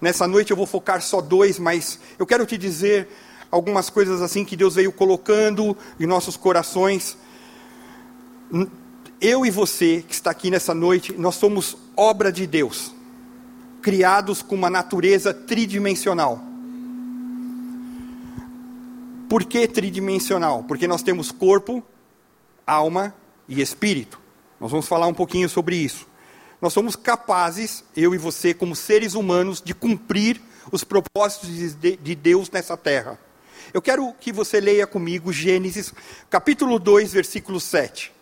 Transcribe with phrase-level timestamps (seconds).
[0.00, 3.08] Nessa noite eu vou focar só dois, mas eu quero te dizer
[3.50, 7.16] algumas coisas assim que Deus veio colocando em nossos corações.
[9.20, 12.92] Eu e você que está aqui nessa noite, nós somos obra de Deus,
[13.80, 16.42] criados com uma natureza tridimensional.
[19.28, 20.64] Por que tridimensional?
[20.64, 21.82] Porque nós temos corpo,
[22.66, 23.14] alma
[23.48, 24.20] e espírito.
[24.60, 26.06] Nós vamos falar um pouquinho sobre isso.
[26.60, 30.40] Nós somos capazes, eu e você, como seres humanos, de cumprir
[30.72, 33.18] os propósitos de Deus nessa terra.
[33.72, 35.92] Eu quero que você leia comigo Gênesis,
[36.30, 38.12] capítulo 2, versículo 7.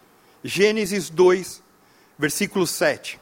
[0.43, 1.63] Gênesis 2,
[2.19, 3.21] versículo 7.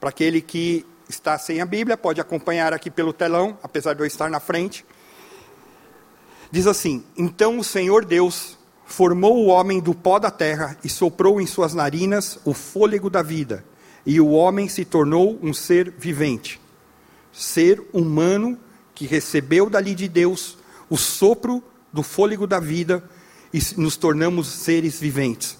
[0.00, 4.06] Para aquele que está sem a Bíblia, pode acompanhar aqui pelo telão, apesar de eu
[4.06, 4.84] estar na frente.
[6.50, 11.40] Diz assim: Então o Senhor Deus formou o homem do pó da terra e soprou
[11.40, 13.64] em suas narinas o fôlego da vida,
[14.04, 16.60] e o homem se tornou um ser vivente,
[17.32, 18.58] ser humano
[18.94, 21.62] que recebeu dali de Deus o sopro
[21.92, 23.02] do fôlego da vida
[23.54, 25.56] e nos tornamos seres viventes.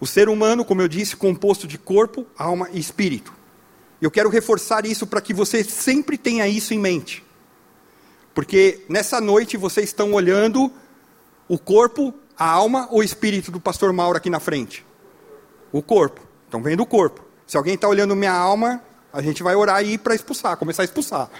[0.00, 3.32] O ser humano, como eu disse, composto de corpo, alma e espírito.
[4.00, 7.25] Eu quero reforçar isso para que você sempre tenha isso em mente.
[8.36, 10.70] Porque nessa noite vocês estão olhando
[11.48, 14.84] o corpo, a alma ou o espírito do pastor Mauro aqui na frente?
[15.72, 16.20] O corpo.
[16.44, 17.24] Estão vendo o corpo.
[17.46, 20.84] Se alguém está olhando minha alma, a gente vai orar aí para expulsar, começar a
[20.84, 21.30] expulsar.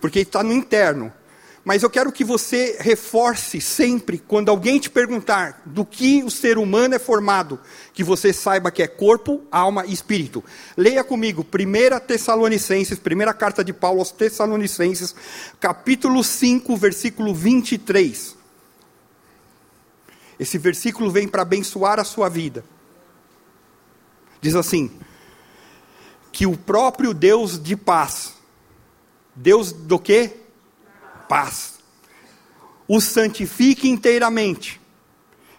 [0.00, 1.12] Porque está no interno.
[1.66, 6.58] Mas eu quero que você reforce sempre, quando alguém te perguntar do que o ser
[6.58, 7.58] humano é formado,
[7.92, 10.44] que você saiba que é corpo, alma e espírito.
[10.76, 15.12] Leia comigo, 1 Tessalonicenses, primeira carta de Paulo aos Tessalonicenses,
[15.58, 18.36] capítulo 5, versículo 23.
[20.38, 22.64] Esse versículo vem para abençoar a sua vida.
[24.40, 24.88] Diz assim:
[26.30, 28.34] que o próprio Deus de paz,
[29.34, 30.45] Deus do quê?
[31.28, 31.74] Paz.
[32.88, 34.80] O santifique inteiramente,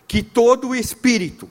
[0.07, 1.49] que todo o espírito,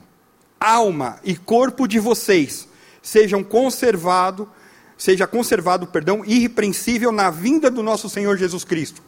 [0.59, 2.67] alma e corpo de vocês
[3.01, 4.49] sejam conservado,
[4.97, 9.01] seja conservado, perdão, irrepreensível na vinda do nosso Senhor Jesus Cristo.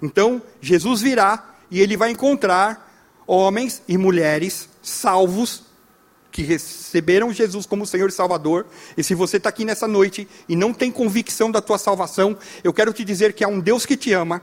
[0.00, 2.88] Então, Jesus virá e ele vai encontrar
[3.26, 5.65] homens e mulheres salvos
[6.36, 8.66] que receberam Jesus como Senhor e Salvador.
[8.94, 12.74] E se você está aqui nessa noite e não tem convicção da tua salvação, eu
[12.74, 14.42] quero te dizer que há um Deus que te ama,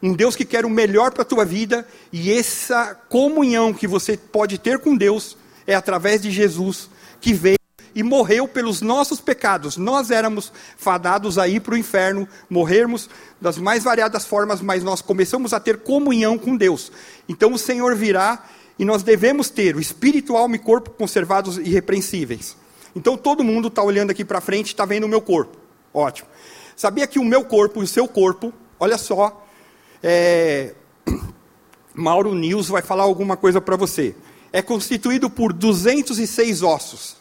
[0.00, 4.16] um Deus que quer o melhor para a tua vida, e essa comunhão que você
[4.16, 5.36] pode ter com Deus
[5.66, 6.88] é através de Jesus
[7.20, 7.58] que veio
[7.96, 9.76] e morreu pelos nossos pecados.
[9.76, 13.10] Nós éramos fadados a ir para o inferno, morrermos
[13.40, 16.92] das mais variadas formas, mas nós começamos a ter comunhão com Deus.
[17.28, 18.44] Então o Senhor virá
[18.78, 22.56] e nós devemos ter o espírito, alma e corpo conservados irrepreensíveis.
[22.94, 25.56] Então todo mundo está olhando aqui para frente está vendo o meu corpo.
[25.92, 26.28] Ótimo.
[26.76, 29.46] Sabia que o meu corpo e o seu corpo, olha só,
[30.02, 30.74] é...
[31.94, 34.14] Mauro News vai falar alguma coisa para você.
[34.52, 37.16] É constituído por 206 ossos.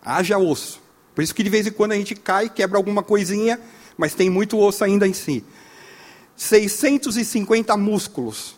[0.00, 0.80] Haja osso.
[1.14, 3.60] Por isso que de vez em quando a gente cai, quebra alguma coisinha,
[3.96, 5.44] mas tem muito osso ainda em si.
[6.36, 8.56] 650 músculos.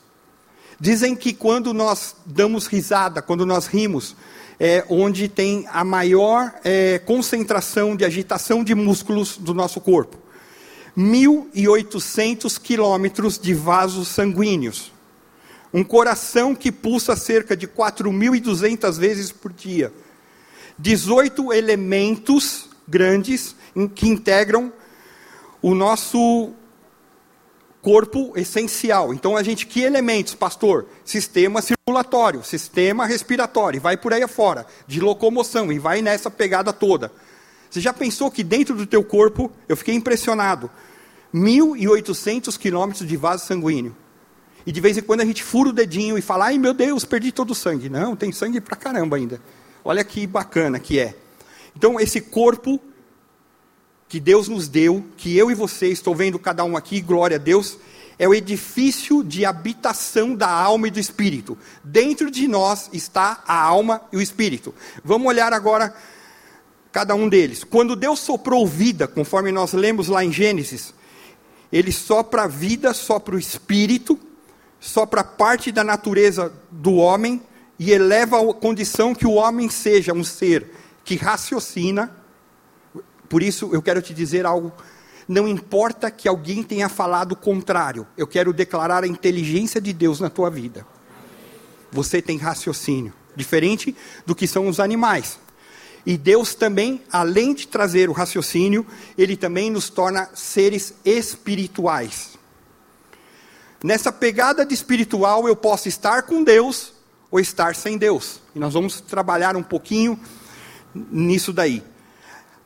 [0.78, 4.14] Dizem que quando nós damos risada, quando nós rimos,
[4.60, 10.18] é onde tem a maior é, concentração de agitação de músculos do nosso corpo.
[10.96, 14.92] 1.800 quilômetros de vasos sanguíneos.
[15.72, 19.92] Um coração que pulsa cerca de 4.200 vezes por dia.
[20.78, 23.54] 18 elementos grandes
[23.94, 24.72] que integram
[25.60, 26.52] o nosso
[27.86, 29.14] corpo essencial.
[29.14, 30.88] Então a gente que elementos, pastor?
[31.04, 36.72] Sistema circulatório, sistema respiratório, e vai por aí afora, de locomoção e vai nessa pegada
[36.72, 37.12] toda.
[37.70, 40.68] Você já pensou que dentro do teu corpo, eu fiquei impressionado,
[41.32, 43.94] 1.800 quilômetros de vaso sanguíneo.
[44.66, 47.04] E de vez em quando a gente fura o dedinho e fala, ai meu Deus,
[47.04, 47.88] perdi todo o sangue.
[47.88, 49.40] Não, tem sangue pra caramba ainda.
[49.84, 51.14] Olha que bacana que é.
[51.76, 52.80] Então esse corpo
[54.08, 57.40] que Deus nos deu, que eu e você estou vendo cada um aqui, glória a
[57.40, 57.78] Deus,
[58.18, 61.58] é o edifício de habitação da alma e do espírito.
[61.84, 64.74] Dentro de nós está a alma e o espírito.
[65.04, 65.94] Vamos olhar agora
[66.92, 67.62] cada um deles.
[67.62, 70.94] Quando Deus soprou vida, conforme nós lemos lá em Gênesis,
[71.70, 74.18] ele sopra vida, sopra o espírito,
[74.80, 77.42] sopra parte da natureza do homem
[77.78, 80.70] e eleva a condição que o homem seja um ser
[81.04, 82.10] que raciocina.
[83.28, 84.72] Por isso eu quero te dizer algo
[85.28, 90.20] não importa que alguém tenha falado o contrário, eu quero declarar a inteligência de Deus
[90.20, 90.86] na tua vida.
[91.90, 95.38] Você tem raciocínio, diferente do que são os animais.
[96.04, 98.86] E Deus também, além de trazer o raciocínio,
[99.18, 102.38] Ele também nos torna seres espirituais.
[103.82, 106.92] Nessa pegada de espiritual, eu posso estar com Deus
[107.30, 108.40] ou estar sem Deus.
[108.54, 110.18] E nós vamos trabalhar um pouquinho
[110.94, 111.82] nisso daí.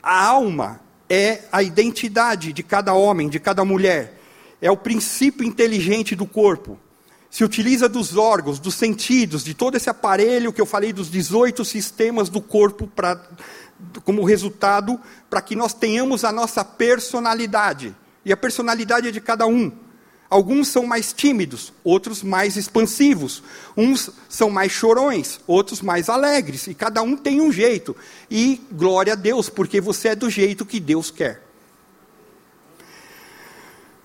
[0.03, 4.19] A alma é a identidade de cada homem, de cada mulher.
[4.63, 6.79] É o princípio inteligente do corpo.
[7.31, 11.65] Se utiliza dos órgãos, dos sentidos, de todo esse aparelho que eu falei dos 18
[11.65, 13.21] sistemas do corpo pra,
[14.05, 17.95] como resultado para que nós tenhamos a nossa personalidade.
[18.25, 19.73] E a personalidade é de cada um.
[20.31, 23.43] Alguns são mais tímidos, outros mais expansivos.
[23.77, 26.69] Uns são mais chorões, outros mais alegres.
[26.69, 27.97] E cada um tem um jeito.
[28.31, 31.43] E glória a Deus, porque você é do jeito que Deus quer.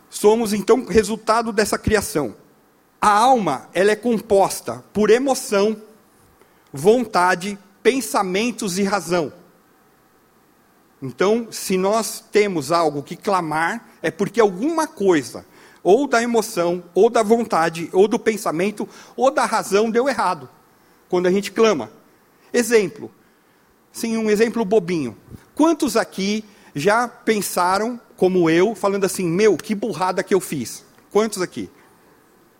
[0.10, 2.36] Somos então resultado dessa criação.
[3.00, 5.80] A alma, ela é composta por emoção,
[6.74, 9.32] vontade, pensamentos e razão.
[11.00, 15.46] Então, se nós temos algo que clamar, é porque alguma coisa
[15.86, 20.50] ou da emoção, ou da vontade, ou do pensamento, ou da razão deu errado.
[21.08, 21.92] Quando a gente clama.
[22.52, 23.12] Exemplo.
[23.92, 25.16] Sim, um exemplo bobinho.
[25.54, 26.44] Quantos aqui
[26.74, 30.84] já pensaram, como eu, falando assim: meu, que burrada que eu fiz?
[31.12, 31.70] Quantos aqui?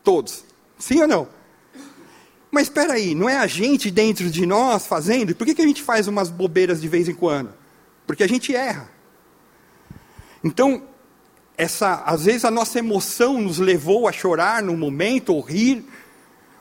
[0.04, 0.46] Todos.
[0.78, 1.28] Sim ou não?
[2.52, 5.36] Mas espera aí, não é a gente dentro de nós fazendo?
[5.36, 7.52] Por que, que a gente faz umas bobeiras de vez em quando?
[8.06, 8.88] Porque a gente erra.
[10.44, 10.84] Então,
[11.58, 15.86] essa, às vezes a nossa emoção nos levou a chorar no momento, ou rir,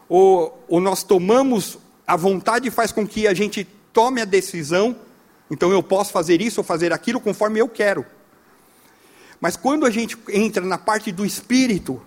[0.08, 4.96] ou, ou nós tomamos, a vontade faz com que a gente tome a decisão,
[5.50, 8.04] então eu posso fazer isso ou fazer aquilo conforme eu quero.
[9.40, 12.00] Mas quando a gente entra na parte do espírito,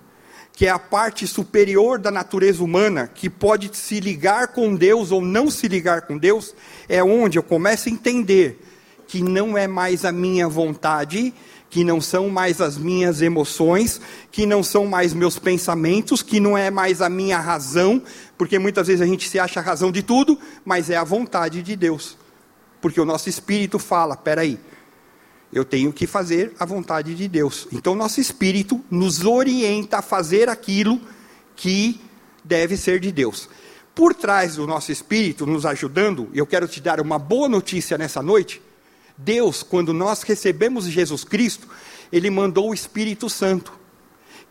[0.53, 5.21] que é a parte superior da natureza humana, que pode se ligar com Deus ou
[5.21, 6.55] não se ligar com Deus,
[6.89, 8.59] é onde eu começo a entender
[9.07, 11.33] que não é mais a minha vontade,
[11.69, 13.99] que não são mais as minhas emoções,
[14.31, 18.01] que não são mais meus pensamentos, que não é mais a minha razão,
[18.37, 21.61] porque muitas vezes a gente se acha a razão de tudo, mas é a vontade
[21.61, 22.17] de Deus.
[22.81, 24.59] Porque o nosso espírito fala: peraí,
[25.51, 27.67] eu tenho que fazer a vontade de Deus.
[27.71, 31.01] Então, nosso espírito nos orienta a fazer aquilo
[31.55, 31.99] que
[32.43, 33.49] deve ser de Deus.
[33.95, 38.21] Por trás do nosso espírito, nos ajudando, eu quero te dar uma boa notícia nessa
[38.21, 38.61] noite
[39.17, 41.67] Deus, quando nós recebemos Jesus Cristo,
[42.11, 43.73] ele mandou o Espírito Santo,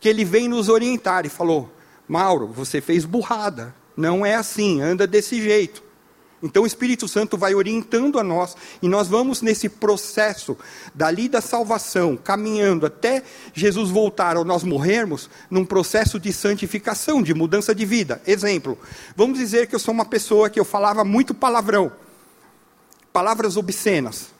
[0.00, 1.70] que ele vem nos orientar e falou:
[2.08, 5.86] Mauro, você fez burrada, não é assim, anda desse jeito.
[6.42, 10.56] Então o Espírito Santo vai orientando a nós e nós vamos nesse processo
[10.94, 13.22] dali da salvação, caminhando até
[13.54, 18.20] Jesus voltar ou nós morrermos, num processo de santificação, de mudança de vida.
[18.26, 18.78] Exemplo,
[19.16, 21.90] vamos dizer que eu sou uma pessoa que eu falava muito palavrão,
[23.12, 24.35] palavras obscenas.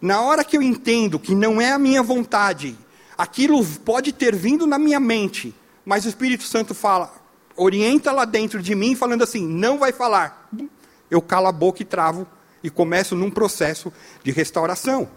[0.00, 2.76] Na hora que eu entendo que não é a minha vontade,
[3.16, 7.12] aquilo pode ter vindo na minha mente, mas o Espírito Santo fala,
[7.56, 10.50] orienta lá dentro de mim, falando assim: não vai falar.
[11.10, 12.26] Eu calo a boca e travo
[12.62, 15.08] e começo num processo de restauração.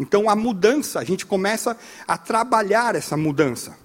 [0.00, 3.76] Então a mudança, a gente começa a trabalhar essa mudança.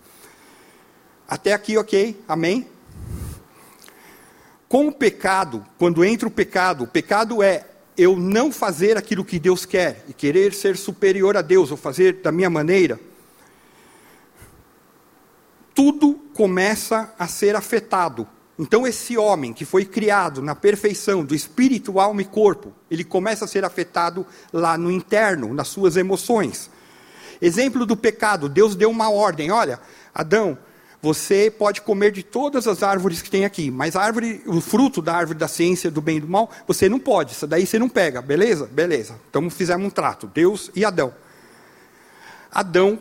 [1.28, 2.22] Até aqui, ok?
[2.28, 2.68] Amém?
[4.68, 7.66] Com o pecado, quando entra o pecado, o pecado é
[7.98, 12.22] eu não fazer aquilo que Deus quer e querer ser superior a Deus ou fazer
[12.22, 13.00] da minha maneira,
[15.74, 18.28] tudo começa a ser afetado.
[18.58, 23.46] Então, esse homem que foi criado na perfeição do espírito, alma e corpo, ele começa
[23.46, 26.70] a ser afetado lá no interno, nas suas emoções.
[27.42, 29.80] Exemplo do pecado: Deus deu uma ordem: olha,
[30.14, 30.58] Adão,
[31.04, 35.14] você pode comer de todas as árvores que tem aqui, mas árvore, o fruto da
[35.14, 37.34] árvore da ciência do bem e do mal, você não pode.
[37.34, 38.68] Isso daí você não pega, beleza?
[38.68, 39.20] Beleza.
[39.30, 41.14] Então fizemos um trato, Deus e Adão.
[42.50, 42.98] Adão,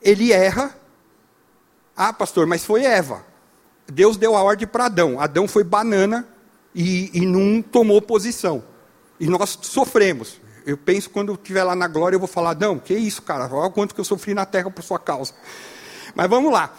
[0.00, 0.74] ele erra.
[1.94, 3.22] Ah, pastor, mas foi Eva.
[3.86, 5.20] Deus deu a ordem para Adão.
[5.20, 6.26] Adão foi banana
[6.74, 8.64] e, e não tomou posição.
[9.20, 10.40] E nós sofremos.
[10.64, 13.46] Eu penso quando eu estiver lá na glória, eu vou falar, Adão, que isso, cara?
[13.54, 15.34] Olha quanto que eu sofri na terra por sua causa.
[16.14, 16.74] Mas vamos lá.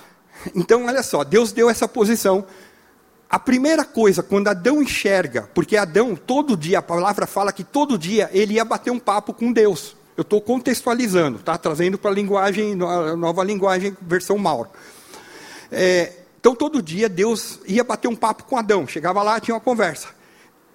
[0.54, 2.46] Então, olha só, Deus deu essa posição.
[3.30, 7.98] A primeira coisa, quando Adão enxerga, porque Adão, todo dia, a palavra fala que todo
[7.98, 9.96] dia ele ia bater um papo com Deus.
[10.16, 11.58] Eu estou contextualizando, tá?
[11.58, 14.70] trazendo para a linguagem, nova linguagem, versão Mauro.
[15.72, 18.88] É, então, todo dia, Deus ia bater um papo com Adão.
[18.88, 20.10] Chegava lá, tinha uma conversa.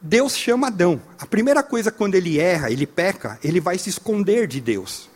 [0.00, 1.00] Deus chama Adão.
[1.18, 5.08] A primeira coisa, quando ele erra, ele peca, ele vai se esconder de Deus.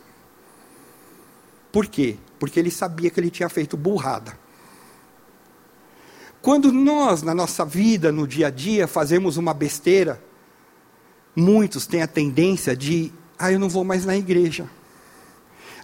[1.71, 2.17] Por quê?
[2.43, 4.37] Porque ele sabia que ele tinha feito burrada.
[6.41, 10.21] Quando nós, na nossa vida, no dia a dia, fazemos uma besteira,
[11.33, 14.69] muitos têm a tendência de, ah, eu não vou mais na igreja.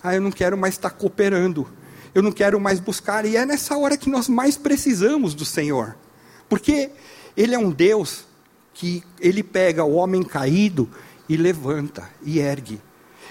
[0.03, 1.65] Ah, eu não quero mais estar cooperando.
[2.13, 3.25] Eu não quero mais buscar.
[3.25, 5.95] E é nessa hora que nós mais precisamos do Senhor.
[6.49, 6.91] Porque
[7.37, 8.25] Ele é um Deus
[8.73, 10.89] que Ele pega o homem caído
[11.29, 12.81] e levanta e ergue.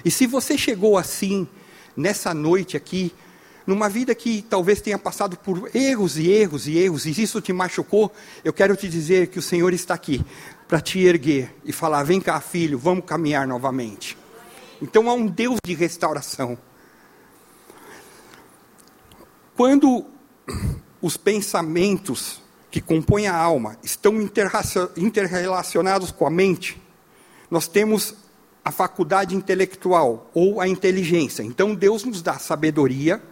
[0.02, 1.47] E se você chegou assim
[1.99, 3.12] nessa noite aqui,
[3.67, 7.52] numa vida que talvez tenha passado por erros e erros e erros, e isso te
[7.52, 8.12] machucou,
[8.45, 10.25] eu quero te dizer que o Senhor está aqui
[10.69, 14.17] para te erguer e falar: vem cá, filho, vamos caminhar novamente.
[14.81, 16.57] Então há um Deus de restauração.
[19.57, 20.07] Quando
[21.02, 22.40] os pensamentos
[22.71, 24.14] que compõem a alma estão
[24.97, 26.81] interrelacionados com a mente,
[27.50, 28.14] nós temos
[28.69, 31.43] a faculdade intelectual ou a inteligência.
[31.43, 33.23] Então Deus nos dá sabedoria.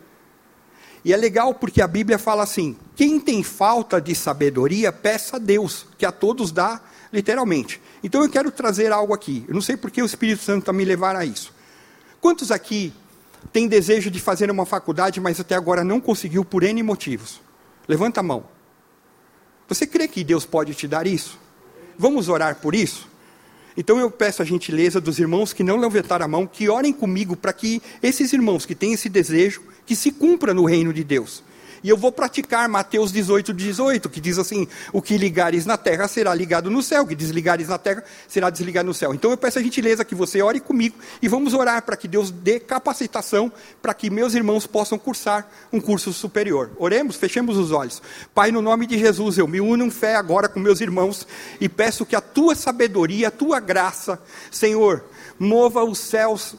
[1.04, 5.38] E é legal porque a Bíblia fala assim: quem tem falta de sabedoria, peça a
[5.38, 6.80] Deus, que a todos dá,
[7.12, 7.82] literalmente.
[8.02, 9.44] Então eu quero trazer algo aqui.
[9.46, 11.52] Eu não sei porque o Espírito Santo está me levando a isso.
[12.18, 12.90] Quantos aqui
[13.52, 17.42] têm desejo de fazer uma faculdade, mas até agora não conseguiu por N motivos?
[17.86, 18.44] Levanta a mão.
[19.68, 21.38] Você crê que Deus pode te dar isso?
[21.98, 23.06] Vamos orar por isso?
[23.76, 27.36] Então eu peço a gentileza dos irmãos que não levantaram a mão, que orem comigo
[27.36, 31.42] para que esses irmãos que têm esse desejo, que se cumpra no reino de Deus.
[31.82, 36.08] E eu vou praticar Mateus 18, 18, que diz assim: O que ligares na terra
[36.08, 39.14] será ligado no céu, o que desligares na terra será desligado no céu.
[39.14, 42.30] Então eu peço a gentileza que você ore comigo e vamos orar para que Deus
[42.30, 46.70] dê capacitação para que meus irmãos possam cursar um curso superior.
[46.78, 48.02] Oremos, fechemos os olhos.
[48.34, 51.26] Pai, no nome de Jesus, eu me uno em fé agora com meus irmãos
[51.60, 55.04] e peço que a tua sabedoria, a tua graça, Senhor,
[55.38, 56.54] mova os céus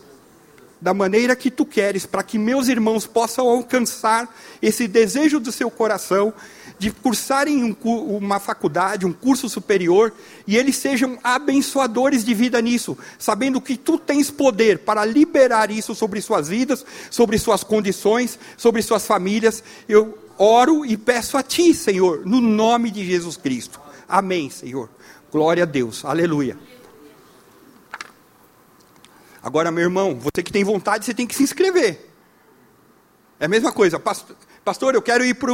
[0.79, 5.69] da maneira que tu queres, para que meus irmãos possam alcançar esse desejo do seu
[5.69, 6.33] coração
[6.79, 10.13] de cursarem um, uma faculdade, um curso superior,
[10.45, 15.95] e eles sejam abençoadores de vida nisso, sabendo que tu tens poder para liberar isso
[15.95, 19.63] sobre suas vidas, sobre suas condições, sobre suas famílias.
[19.89, 23.79] Eu oro e peço a ti, Senhor, no nome de Jesus Cristo.
[24.07, 24.89] Amém, Senhor.
[25.31, 26.05] Glória a Deus.
[26.05, 26.57] Aleluia.
[29.47, 32.05] Agora, meu irmão, você que tem vontade, você tem que se inscrever.
[33.39, 33.97] É a mesma coisa.
[33.97, 35.53] Pastor, eu quero ir para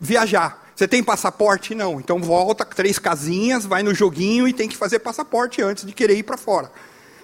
[0.00, 0.70] viajar.
[0.72, 1.74] Você tem passaporte?
[1.74, 1.98] Não.
[1.98, 6.16] Então volta, três casinhas, vai no joguinho e tem que fazer passaporte antes de querer
[6.16, 6.70] ir para fora.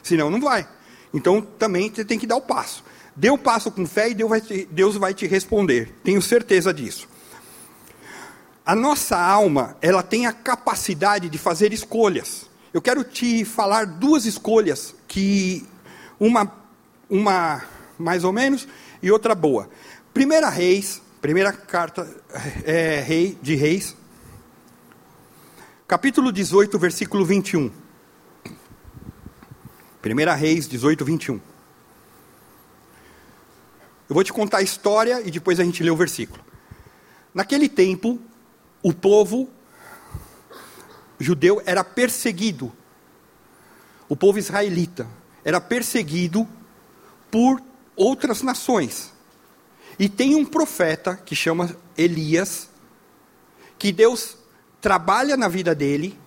[0.02, 0.66] Senão não vai.
[1.12, 2.82] Então também você tem que dar o passo.
[3.14, 5.94] Dê o passo com fé e Deus vai te, Deus vai te responder.
[6.02, 7.08] Tenho certeza disso.
[8.66, 12.50] A nossa alma, ela tem a capacidade de fazer escolhas.
[12.72, 15.64] Eu quero te falar duas escolhas que
[16.25, 16.50] uma,
[17.11, 17.62] uma
[17.99, 18.66] mais ou menos
[19.02, 19.69] e outra boa.
[20.14, 22.09] Primeira Reis, primeira carta
[22.64, 23.95] é, rei, de Reis,
[25.87, 27.71] capítulo 18, versículo 21.
[30.00, 31.35] Primeira Reis 18, 21.
[34.09, 36.43] Eu vou te contar a história e depois a gente lê o versículo.
[37.35, 38.19] Naquele tempo,
[38.83, 39.50] o povo
[41.19, 42.73] judeu era perseguido.
[44.09, 45.07] O povo israelita
[45.44, 46.48] era perseguido
[47.30, 47.62] por
[47.94, 49.12] outras nações.
[49.98, 52.68] E tem um profeta que chama Elias,
[53.78, 54.36] que Deus
[54.80, 56.18] trabalha na vida dele,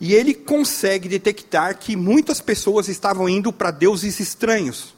[0.00, 4.94] e ele consegue detectar que muitas pessoas estavam indo para deuses estranhos,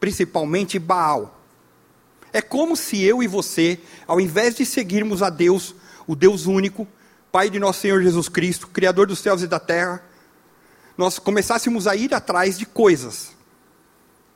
[0.00, 1.38] principalmente Baal.
[2.32, 5.74] É como se eu e você, ao invés de seguirmos a Deus,
[6.06, 6.88] o Deus único,
[7.30, 10.02] Pai de nosso Senhor Jesus Cristo, Criador dos céus e da terra,
[10.98, 13.30] nós começássemos a ir atrás de coisas,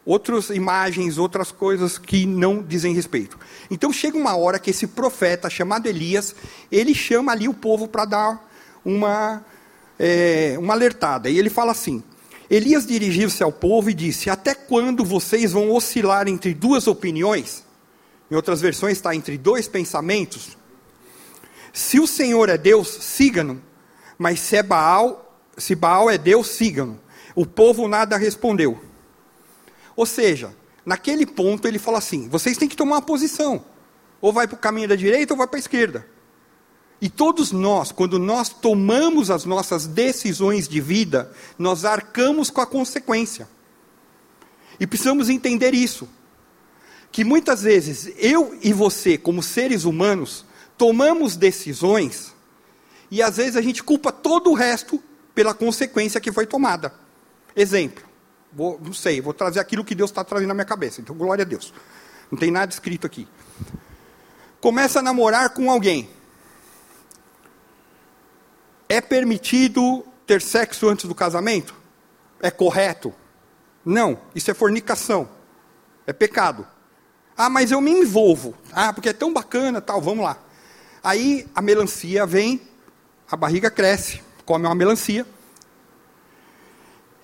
[0.07, 3.37] outras imagens, outras coisas que não dizem respeito.
[3.69, 6.37] Então chega uma hora que esse profeta chamado Elias,
[6.71, 8.50] ele chama ali o povo para dar
[8.85, 9.45] uma,
[9.99, 11.28] é, uma alertada.
[11.28, 12.00] E ele fala assim:
[12.49, 17.64] Elias dirigiu-se ao povo e disse: Até quando vocês vão oscilar entre duas opiniões?
[18.31, 20.57] Em outras versões está entre dois pensamentos.
[21.73, 23.61] Se o Senhor é Deus, siga-no.
[24.16, 26.99] Mas se é Baal, se Baal é Deus, sigam.
[27.35, 28.80] O povo nada respondeu.
[29.97, 30.54] Ou seja,
[30.85, 33.64] naquele ponto ele fala assim: vocês têm que tomar uma posição.
[34.21, 36.06] Ou vai para o caminho da direita ou vai para a esquerda.
[37.00, 42.66] E todos nós, quando nós tomamos as nossas decisões de vida, nós arcamos com a
[42.66, 43.49] consequência.
[44.78, 46.09] E precisamos entender isso.
[47.11, 50.44] Que muitas vezes eu e você, como seres humanos,
[50.78, 52.32] tomamos decisões
[53.12, 55.02] e às vezes a gente culpa todo o resto
[55.35, 56.93] pela consequência que foi tomada.
[57.55, 58.05] Exemplo,
[58.53, 61.43] vou, não sei, vou trazer aquilo que Deus está trazendo na minha cabeça, então glória
[61.43, 61.73] a Deus.
[62.31, 63.29] Não tem nada escrito aqui.
[64.61, 66.09] Começa a namorar com alguém
[68.93, 71.75] é permitido ter sexo antes do casamento?
[72.43, 73.15] É correto?
[73.83, 75.31] Não, isso é fornicação.
[76.07, 76.67] É pecado.
[77.35, 78.55] Ah, mas eu me envolvo.
[78.71, 80.37] Ah, porque é tão bacana, tal, vamos lá.
[81.03, 82.61] Aí a melancia vem,
[83.31, 85.26] a barriga cresce, come uma melancia.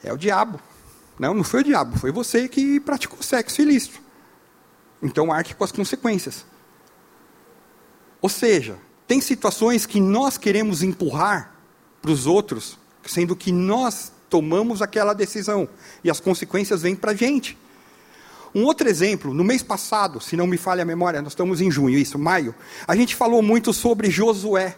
[0.03, 0.61] É o diabo.
[1.19, 4.01] Não, não foi o diabo, foi você que praticou sexo ilícito.
[5.03, 6.47] Então arque com as consequências.
[8.21, 11.55] Ou seja, tem situações que nós queremos empurrar
[12.01, 15.69] para os outros, sendo que nós tomamos aquela decisão
[16.05, 17.57] e as consequências vêm para a gente.
[18.55, 21.71] Um outro exemplo, no mês passado, se não me falha a memória, nós estamos em
[21.71, 22.55] junho, isso, maio,
[22.87, 24.77] a gente falou muito sobre Josué,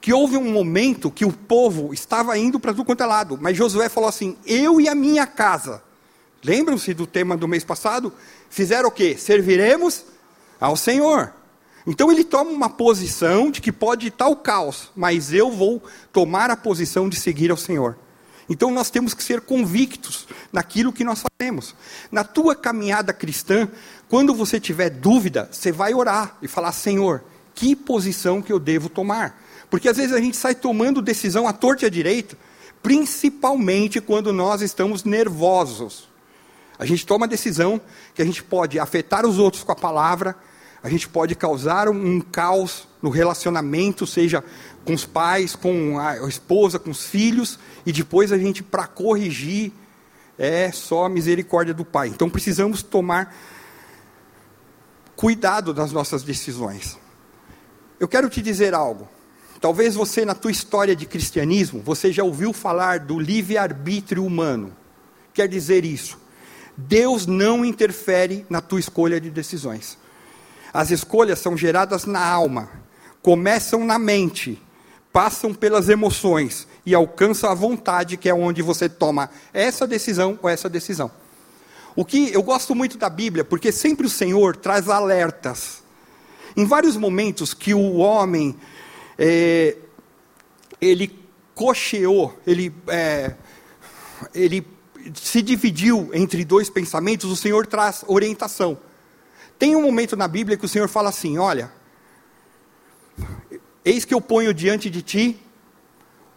[0.00, 3.56] que houve um momento que o povo estava indo para tudo quanto é lado, mas
[3.56, 5.82] Josué falou assim: Eu e a minha casa.
[6.44, 8.12] Lembram-se do tema do mês passado?
[8.48, 9.16] Fizeram o quê?
[9.18, 10.04] Serviremos
[10.60, 11.32] ao Senhor.
[11.86, 16.50] Então ele toma uma posição de que pode estar o caos, mas eu vou tomar
[16.50, 17.96] a posição de seguir ao Senhor.
[18.48, 21.74] Então nós temos que ser convictos naquilo que nós fazemos.
[22.10, 23.68] Na tua caminhada cristã,
[24.08, 27.24] quando você tiver dúvida, você vai orar e falar: Senhor,
[27.54, 29.42] que posição que eu devo tomar?
[29.70, 32.36] Porque às vezes a gente sai tomando decisão à torta e à direita,
[32.82, 36.08] principalmente quando nós estamos nervosos.
[36.78, 37.80] A gente toma decisão
[38.14, 40.36] que a gente pode afetar os outros com a palavra,
[40.82, 44.44] a gente pode causar um, caos no relacionamento, seja
[44.84, 49.72] com os pais, com a esposa, com os filhos, e depois a gente, para corrigir,
[50.38, 52.08] é só a misericórdia do Pai.
[52.08, 53.34] Então precisamos tomar
[55.16, 56.98] cuidado das nossas decisões.
[57.98, 59.08] Eu quero te dizer algo.
[59.60, 64.74] Talvez você, na tua história de cristianismo, você já ouviu falar do livre-arbítrio humano.
[65.32, 66.18] Quer dizer isso.
[66.76, 69.98] Deus não interfere na tua escolha de decisões.
[70.72, 72.68] As escolhas são geradas na alma,
[73.22, 74.62] começam na mente,
[75.10, 80.50] passam pelas emoções e alcançam a vontade, que é onde você toma essa decisão ou
[80.50, 81.10] essa decisão.
[81.94, 85.82] O que eu gosto muito da Bíblia, porque sempre o Senhor traz alertas.
[86.54, 88.54] Em vários momentos que o homem
[89.18, 89.76] é,
[90.80, 91.18] ele
[91.54, 93.34] cocheou, ele, é,
[94.34, 94.66] ele
[95.14, 98.78] se dividiu entre dois pensamentos, o Senhor traz orientação.
[99.58, 101.72] Tem um momento na Bíblia que o Senhor fala assim: Olha,
[103.84, 105.40] eis que eu ponho diante de ti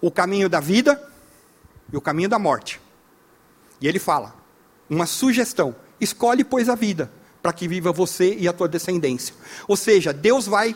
[0.02, 1.02] o caminho da vida
[1.92, 2.80] e o caminho da morte.
[3.82, 4.36] E ele fala,
[4.90, 7.12] uma sugestão: escolhe, pois, a vida,
[7.42, 9.36] para que viva você e a tua descendência.
[9.68, 10.76] Ou seja, Deus vai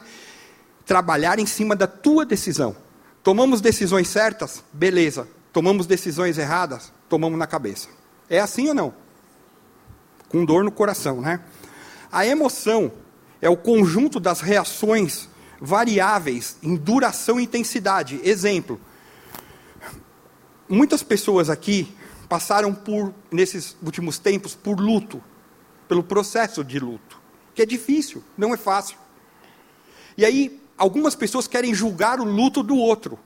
[0.86, 2.76] trabalhar em cima da tua decisão.
[3.24, 4.64] Tomamos decisões certas?
[4.72, 5.28] Beleza.
[5.52, 6.92] Tomamos decisões erradas?
[7.08, 7.88] Tomamos na cabeça.
[8.30, 8.94] É assim ou não?
[10.28, 11.42] Com dor no coração, né?
[12.12, 12.92] A emoção
[13.42, 18.20] é o conjunto das reações variáveis em duração e intensidade.
[18.24, 18.80] Exemplo:
[20.68, 21.96] muitas pessoas aqui
[22.28, 25.24] passaram por, nesses últimos tempos, por luto,
[25.88, 27.22] pelo processo de luto,
[27.54, 28.98] que é difícil, não é fácil.
[30.18, 33.20] E aí, algumas pessoas querem julgar o luto do outro.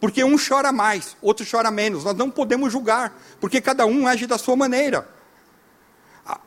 [0.00, 2.04] Porque um chora mais, outro chora menos.
[2.04, 5.16] Nós não podemos julgar, porque cada um age da sua maneira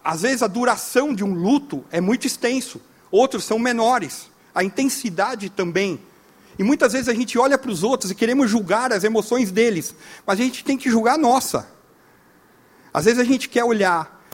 [0.03, 5.49] às vezes a duração de um luto é muito extenso, outros são menores, a intensidade
[5.49, 5.99] também.
[6.57, 9.95] E muitas vezes a gente olha para os outros e queremos julgar as emoções deles,
[10.25, 11.69] mas a gente tem que julgar a nossa.
[12.93, 14.25] Às vezes a gente quer olhar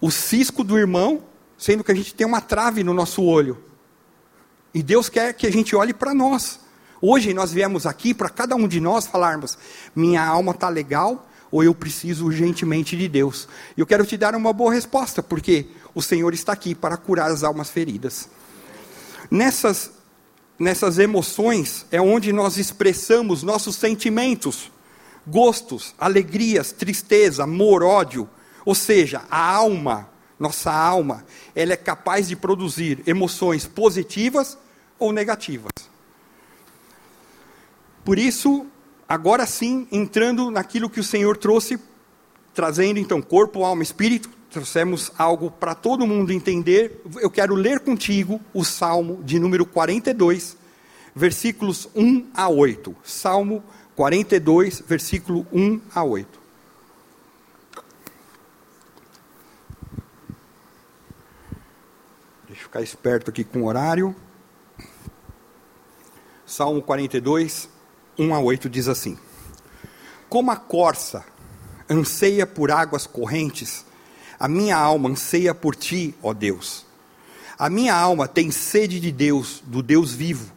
[0.00, 1.22] o cisco do irmão,
[1.56, 3.62] sendo que a gente tem uma trave no nosso olho.
[4.74, 6.58] E Deus quer que a gente olhe para nós.
[7.00, 9.56] Hoje nós viemos aqui para cada um de nós falarmos:
[9.94, 13.48] minha alma está legal, ou eu preciso urgentemente de Deus?
[13.76, 17.30] E eu quero te dar uma boa resposta, porque o Senhor está aqui para curar
[17.30, 18.28] as almas feridas.
[19.30, 19.92] Nessas,
[20.58, 24.72] nessas emoções é onde nós expressamos nossos sentimentos,
[25.24, 28.28] gostos, alegrias, tristeza, amor, ódio.
[28.64, 34.58] Ou seja, a alma, nossa alma, ela é capaz de produzir emoções positivas
[35.04, 35.70] ou negativas.
[38.04, 38.66] Por isso,
[39.08, 41.78] agora sim, entrando naquilo que o Senhor trouxe,
[42.54, 47.02] trazendo então corpo, alma, espírito, trouxemos algo para todo mundo entender.
[47.20, 50.56] Eu quero ler contigo o Salmo de número 42,
[51.14, 52.94] versículos 1 a 8.
[53.04, 53.62] Salmo
[53.96, 56.40] 42, versículo 1 a 8.
[62.46, 64.14] Deixa eu ficar esperto aqui com o horário.
[66.46, 67.70] Salmo 42,
[68.18, 69.16] 1 a 8 diz assim:
[70.28, 71.24] Como a corça
[71.88, 73.84] anseia por águas correntes,
[74.38, 76.84] a minha alma anseia por ti, ó Deus.
[77.58, 80.52] A minha alma tem sede de Deus, do Deus vivo.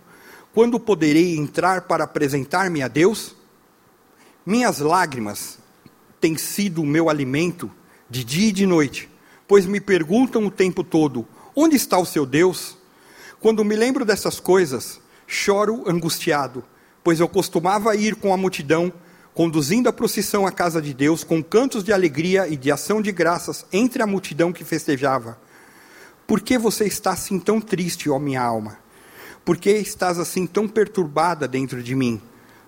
[0.53, 3.33] Quando poderei entrar para apresentar-me a Deus?
[4.45, 5.57] Minhas lágrimas
[6.19, 7.71] têm sido o meu alimento
[8.09, 9.09] de dia e de noite,
[9.47, 12.77] pois me perguntam o tempo todo: onde está o seu Deus?
[13.39, 16.63] Quando me lembro dessas coisas, choro angustiado,
[17.03, 18.91] pois eu costumava ir com a multidão,
[19.33, 23.11] conduzindo a procissão à casa de Deus, com cantos de alegria e de ação de
[23.11, 25.37] graças entre a multidão que festejava.
[26.25, 28.79] Por que você está assim tão triste, ó minha alma?
[29.45, 32.21] Por que estás assim tão perturbada dentro de mim?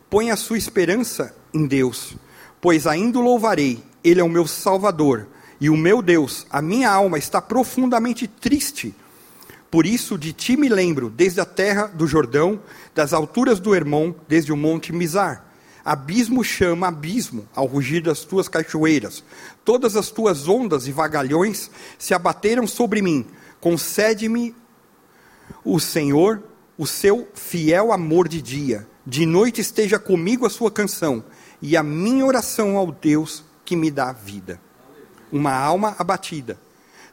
[0.09, 2.15] Põe a sua esperança em Deus,
[2.61, 5.27] pois ainda o louvarei, Ele é o meu Salvador
[5.59, 6.45] e o meu Deus.
[6.49, 8.95] A minha alma está profundamente triste
[9.71, 12.59] por isso de ti me lembro, desde a terra do Jordão,
[12.95, 15.45] das alturas do Hermon, desde o monte Mizar.
[15.85, 19.23] Abismo chama abismo ao rugir das tuas cachoeiras.
[19.63, 23.25] Todas as tuas ondas e vagalhões se abateram sobre mim.
[23.59, 24.55] Concede-me
[25.63, 26.43] o Senhor
[26.79, 28.87] o seu fiel amor de dia.
[29.05, 31.23] De noite esteja comigo a sua canção
[31.61, 34.61] e a minha oração ao Deus que me dá vida.
[35.29, 36.57] Uma alma abatida.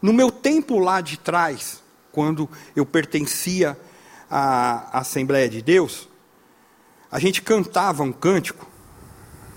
[0.00, 1.82] No meu tempo lá de trás,
[2.16, 3.78] quando eu pertencia
[4.30, 6.08] à Assembleia de Deus,
[7.12, 8.66] a gente cantava um cântico,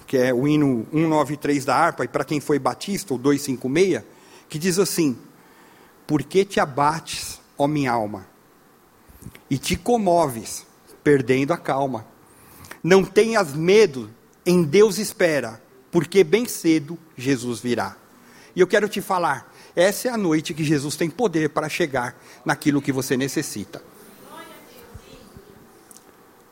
[0.06, 4.04] que é o hino 193 da harpa, e para quem foi batista, o 256,
[4.50, 5.18] que diz assim:
[6.06, 8.28] Por que te abates, ó minha alma,
[9.50, 10.68] e te comoves,
[11.02, 12.06] perdendo a calma?
[12.84, 14.10] Não tenhas medo,
[14.46, 17.96] em Deus espera, porque bem cedo Jesus virá.
[18.54, 19.49] E eu quero te falar,
[19.82, 23.82] essa é a noite que Jesus tem poder para chegar naquilo que você necessita.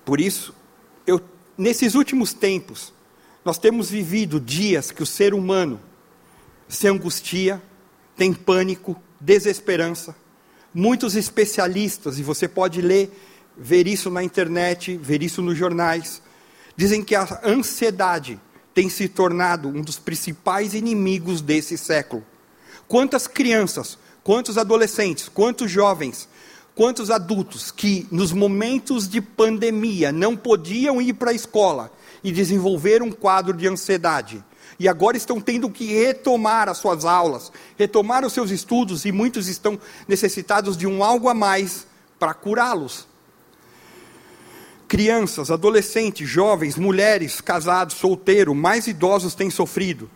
[0.06, 0.56] Por isso,
[1.06, 1.20] eu,
[1.58, 2.94] nesses últimos tempos,
[3.44, 5.80] nós temos vivido dias que o ser humano
[6.70, 7.62] se angustia,
[8.16, 10.16] tem pânico, desesperança.
[10.74, 13.12] Muitos especialistas, e você pode ler,
[13.58, 16.22] ver isso na internet, ver isso nos jornais,
[16.76, 18.40] dizem que a ansiedade
[18.74, 22.24] tem se tornado um dos principais inimigos desse século.
[22.88, 26.28] Quantas crianças, quantos adolescentes, quantos jovens,
[26.74, 31.92] quantos adultos que nos momentos de pandemia não podiam ir para a escola
[32.24, 34.44] e desenvolver um quadro de ansiedade.
[34.80, 39.48] E agora estão tendo que retomar as suas aulas, retomar os seus estudos, e muitos
[39.48, 41.88] estão necessitados de um algo a mais
[42.20, 43.08] para curá-los.
[44.88, 50.10] Crianças, adolescentes, jovens, mulheres, casados, solteiros, mais idosos têm sofrido.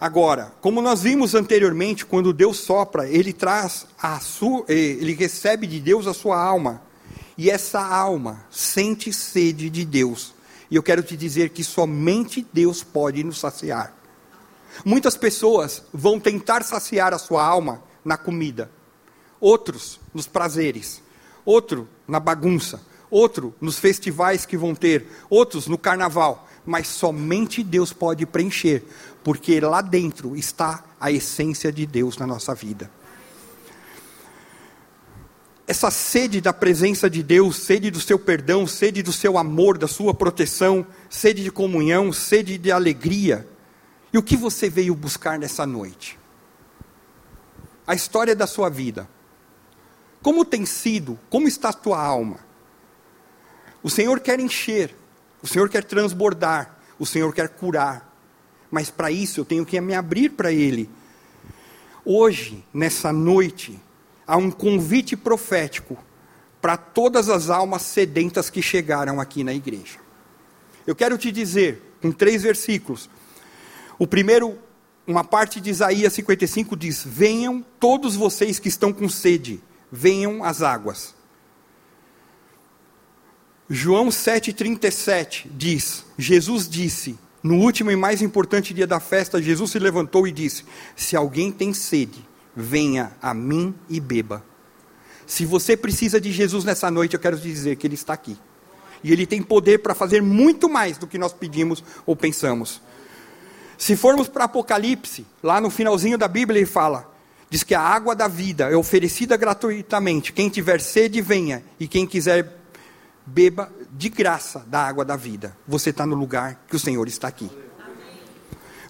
[0.00, 5.78] Agora, como nós vimos anteriormente, quando Deus sopra, ele traz a sua, ele recebe de
[5.78, 6.80] Deus a sua alma.
[7.36, 10.32] E essa alma sente sede de Deus.
[10.70, 13.94] E eu quero te dizer que somente Deus pode nos saciar.
[14.86, 18.70] Muitas pessoas vão tentar saciar a sua alma na comida,
[19.38, 21.02] outros nos prazeres,
[21.44, 27.92] outro na bagunça, outro nos festivais que vão ter, outros no carnaval, mas somente Deus
[27.92, 28.84] pode preencher,
[29.22, 32.90] porque lá dentro está a essência de Deus na nossa vida.
[35.66, 39.86] Essa sede da presença de Deus, sede do seu perdão, sede do seu amor, da
[39.86, 43.46] sua proteção, sede de comunhão, sede de alegria.
[44.12, 46.18] E o que você veio buscar nessa noite?
[47.86, 49.08] A história da sua vida.
[50.20, 51.18] Como tem sido?
[51.30, 52.38] Como está a tua alma?
[53.82, 54.94] O Senhor quer encher,
[55.40, 58.09] o Senhor quer transbordar, o Senhor quer curar
[58.70, 60.88] mas para isso eu tenho que me abrir para Ele.
[62.04, 63.78] Hoje, nessa noite,
[64.26, 65.98] há um convite profético
[66.60, 69.98] para todas as almas sedentas que chegaram aqui na igreja.
[70.86, 73.08] Eu quero te dizer, com três versículos.
[73.98, 74.58] O primeiro,
[75.06, 80.62] uma parte de Isaías 55 diz: Venham todos vocês que estão com sede, venham às
[80.62, 81.14] águas.
[83.68, 89.78] João 7,37 diz: Jesus disse: no último e mais importante dia da festa, Jesus se
[89.78, 94.44] levantou e disse: Se alguém tem sede, venha a mim e beba.
[95.26, 98.36] Se você precisa de Jesus nessa noite, eu quero te dizer que Ele está aqui.
[99.02, 102.82] E Ele tem poder para fazer muito mais do que nós pedimos ou pensamos.
[103.78, 107.10] Se formos para Apocalipse, lá no finalzinho da Bíblia ele fala:
[107.48, 110.34] diz que a água da vida é oferecida gratuitamente.
[110.34, 111.64] Quem tiver sede, venha.
[111.78, 112.60] E quem quiser,
[113.24, 115.56] beba de graça da água da vida.
[115.66, 117.50] Você está no lugar que o Senhor está aqui.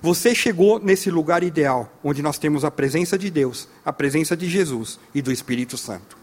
[0.03, 4.49] Você chegou nesse lugar ideal, onde nós temos a presença de Deus, a presença de
[4.49, 6.17] Jesus e do Espírito Santo.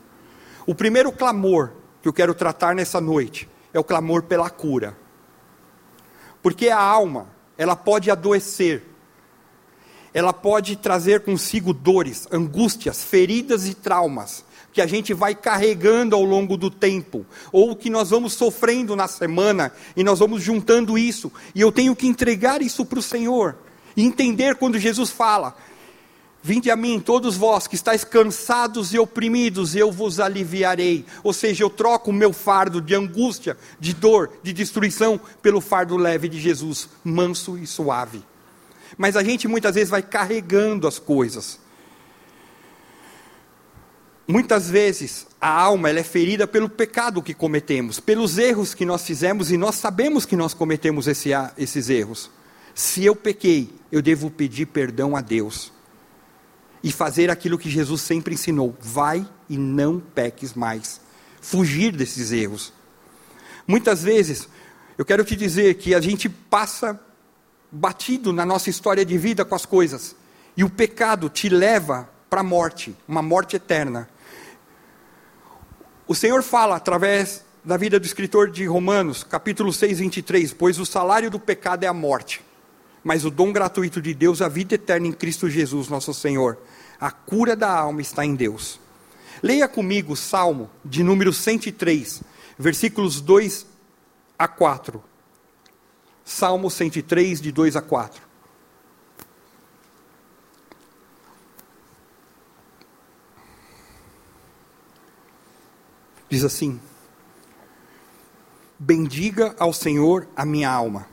[0.66, 4.98] O primeiro clamor que eu quero tratar nessa noite é o clamor pela cura.
[6.42, 8.84] Porque a alma, ela pode adoecer,
[10.14, 14.44] ela pode trazer consigo dores, angústias, feridas e traumas
[14.78, 19.08] que a gente vai carregando ao longo do tempo, ou que nós vamos sofrendo na
[19.08, 23.56] semana e nós vamos juntando isso, e eu tenho que entregar isso para o Senhor
[23.96, 25.58] e entender quando Jesus fala:
[26.44, 31.04] Vinde a mim, todos vós que estáis cansados e oprimidos, eu vos aliviarei.
[31.24, 35.98] Ou seja, eu troco o meu fardo de angústia, de dor, de destruição, pelo fardo
[35.98, 38.22] leve de Jesus, manso e suave.
[38.96, 41.66] Mas a gente muitas vezes vai carregando as coisas.
[44.28, 49.04] Muitas vezes a alma ela é ferida pelo pecado que cometemos, pelos erros que nós
[49.06, 52.30] fizemos e nós sabemos que nós cometemos esse, esses erros.
[52.76, 55.72] Se eu pequei, eu devo pedir perdão a Deus
[56.84, 61.00] e fazer aquilo que Jesus sempre ensinou: vai e não peques mais.
[61.40, 62.74] Fugir desses erros.
[63.66, 64.50] Muitas vezes,
[64.98, 67.00] eu quero te dizer que a gente passa
[67.72, 70.16] batido na nossa história de vida com as coisas,
[70.58, 74.10] e o pecado te leva para a morte, uma morte eterna.
[76.10, 80.86] O Senhor fala através da vida do escritor de Romanos, capítulo 6, 23, pois o
[80.86, 82.42] salário do pecado é a morte,
[83.04, 86.58] mas o dom gratuito de Deus é a vida eterna em Cristo Jesus, nosso Senhor.
[86.98, 88.80] A cura da alma está em Deus.
[89.44, 92.24] Leia comigo o Salmo de número 103,
[92.58, 93.66] versículos 2
[94.40, 95.04] a 4.
[96.24, 98.27] Salmo 103, de 2 a 4.
[106.30, 106.80] Diz assim:
[108.78, 111.08] Bendiga ao Senhor a minha alma,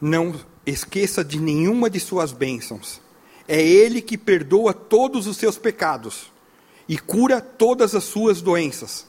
[0.00, 0.34] não
[0.66, 3.00] esqueça de nenhuma de suas bênçãos.
[3.46, 6.32] É Ele que perdoa todos os seus pecados
[6.88, 9.06] e cura todas as suas doenças,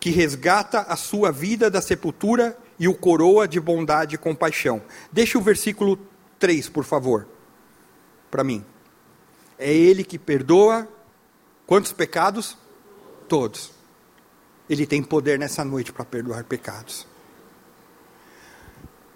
[0.00, 4.82] que resgata a sua vida da sepultura e o coroa de bondade e compaixão.
[5.12, 5.98] Deixa o versículo
[6.38, 7.26] 3, por favor,
[8.30, 8.64] para mim.
[9.58, 10.88] É Ele que perdoa
[11.66, 12.56] quantos pecados?
[13.28, 13.75] Todos.
[14.68, 17.06] Ele tem poder nessa noite para perdoar pecados.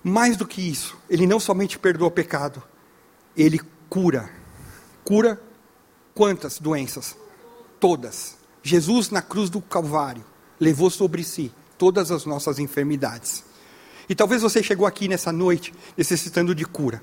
[0.03, 2.63] Mais do que isso, ele não somente perdoa pecado,
[3.37, 4.31] ele cura.
[5.05, 5.41] Cura
[6.15, 7.17] quantas doenças?
[7.79, 8.39] Todas.
[8.63, 10.25] Jesus na cruz do Calvário
[10.59, 13.45] levou sobre si todas as nossas enfermidades.
[14.09, 17.03] E talvez você chegou aqui nessa noite necessitando de cura.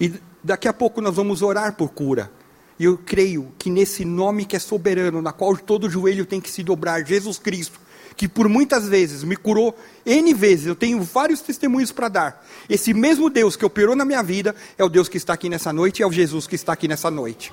[0.00, 2.30] E daqui a pouco nós vamos orar por cura.
[2.78, 6.50] E eu creio que nesse nome que é soberano, na qual todo joelho tem que
[6.50, 7.80] se dobrar, Jesus Cristo,
[8.14, 12.46] que por muitas vezes me curou N vezes, eu tenho vários testemunhos para dar.
[12.68, 15.72] Esse mesmo Deus que operou na minha vida é o Deus que está aqui nessa
[15.72, 17.52] noite é o Jesus que está aqui nessa noite.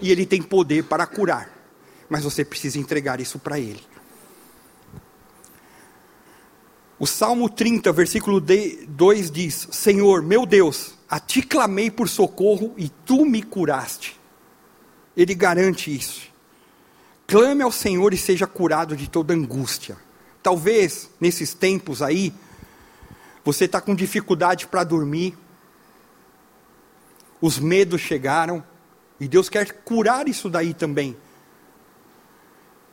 [0.00, 1.50] E Ele tem poder para curar,
[2.08, 3.82] mas você precisa entregar isso para Ele.
[6.98, 12.88] O Salmo 30, versículo 2 diz: Senhor, meu Deus, a ti clamei por socorro e
[12.88, 14.17] tu me curaste
[15.18, 16.28] ele garante isso.
[17.26, 19.96] Clame ao Senhor e seja curado de toda angústia.
[20.40, 22.32] Talvez nesses tempos aí,
[23.44, 25.36] você está com dificuldade para dormir,
[27.40, 28.62] os medos chegaram,
[29.18, 31.16] e Deus quer curar isso daí também.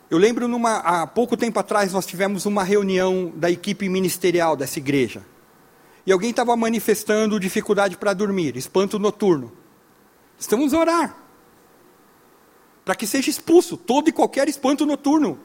[0.09, 4.79] Eu lembro, numa, há pouco tempo atrás, nós tivemos uma reunião da equipe ministerial dessa
[4.79, 5.23] igreja.
[6.07, 9.51] E alguém estava manifestando dificuldade para dormir, espanto noturno.
[10.39, 11.24] Estamos a orar
[12.85, 15.39] para que seja expulso todo e qualquer espanto noturno.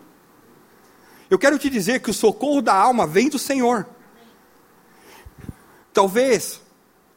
[1.30, 3.86] Eu quero te dizer que o socorro da alma vem do Senhor.
[5.92, 6.60] Talvez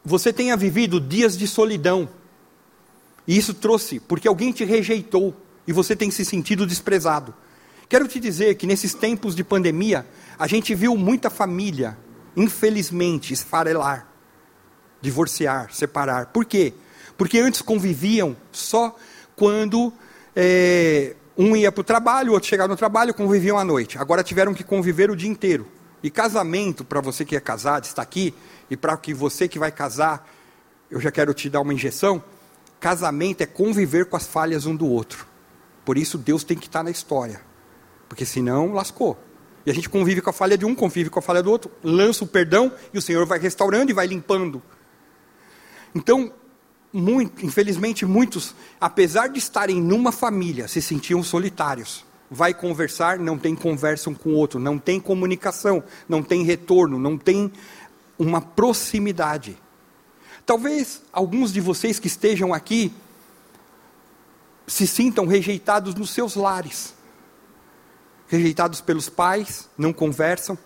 [0.02, 2.08] você tenha vivido dias de solidão,
[3.26, 5.34] e isso trouxe porque alguém te rejeitou
[5.66, 7.34] e você tem se sentido desprezado.
[7.88, 10.06] Quero te dizer que nesses tempos de pandemia,
[10.38, 11.96] a gente viu muita família,
[12.36, 14.08] infelizmente, esfarelar,
[15.00, 16.26] divorciar, separar.
[16.26, 16.72] Por quê?
[17.16, 18.96] Porque antes conviviam só
[19.36, 19.92] quando
[20.34, 23.98] é, um ia para o trabalho, o outro chegava no trabalho, conviviam à noite.
[23.98, 25.66] Agora tiveram que conviver o dia inteiro.
[26.02, 28.34] E casamento, para você que é casado, está aqui,
[28.70, 30.28] e para que você que vai casar,
[30.90, 32.22] eu já quero te dar uma injeção.
[32.78, 35.26] Casamento é conviver com as falhas um do outro.
[35.84, 37.40] Por isso Deus tem que estar na história.
[38.08, 39.18] Porque senão lascou.
[39.66, 41.70] E a gente convive com a falha de um, convive com a falha do outro,
[41.82, 44.62] lança o perdão e o Senhor vai restaurando e vai limpando.
[45.94, 46.32] Então,
[46.94, 52.04] muito, infelizmente, muitos, apesar de estarem numa família, se sentiam solitários.
[52.30, 56.96] Vai conversar, não tem conversa um com o outro, não tem comunicação, não tem retorno,
[56.96, 57.50] não tem
[58.16, 59.58] uma proximidade.
[60.46, 62.92] Talvez alguns de vocês que estejam aqui
[64.64, 66.94] se sintam rejeitados nos seus lares.
[68.28, 70.56] Rejeitados pelos pais, não conversam,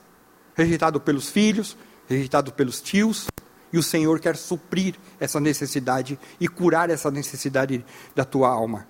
[0.54, 1.74] rejeitado pelos filhos,
[2.06, 3.28] rejeitado pelos tios,
[3.72, 8.86] e o Senhor quer suprir essa necessidade e curar essa necessidade da tua alma.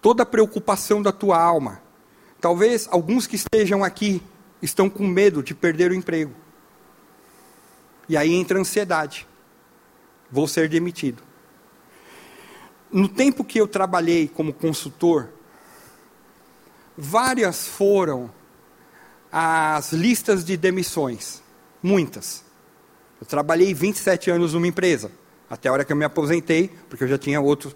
[0.00, 1.82] Toda preocupação da tua alma.
[2.40, 4.22] Talvez alguns que estejam aqui
[4.62, 6.32] estão com medo de perder o emprego.
[8.08, 9.26] E aí entra a ansiedade.
[10.30, 11.22] Vou ser demitido.
[12.90, 15.28] No tempo que eu trabalhei como consultor,
[16.96, 18.30] várias foram
[19.30, 21.42] as listas de demissões.
[21.82, 22.47] Muitas.
[23.20, 25.10] Eu trabalhei 27 anos numa empresa,
[25.50, 27.74] até a hora que eu me aposentei, porque eu já tinha outros,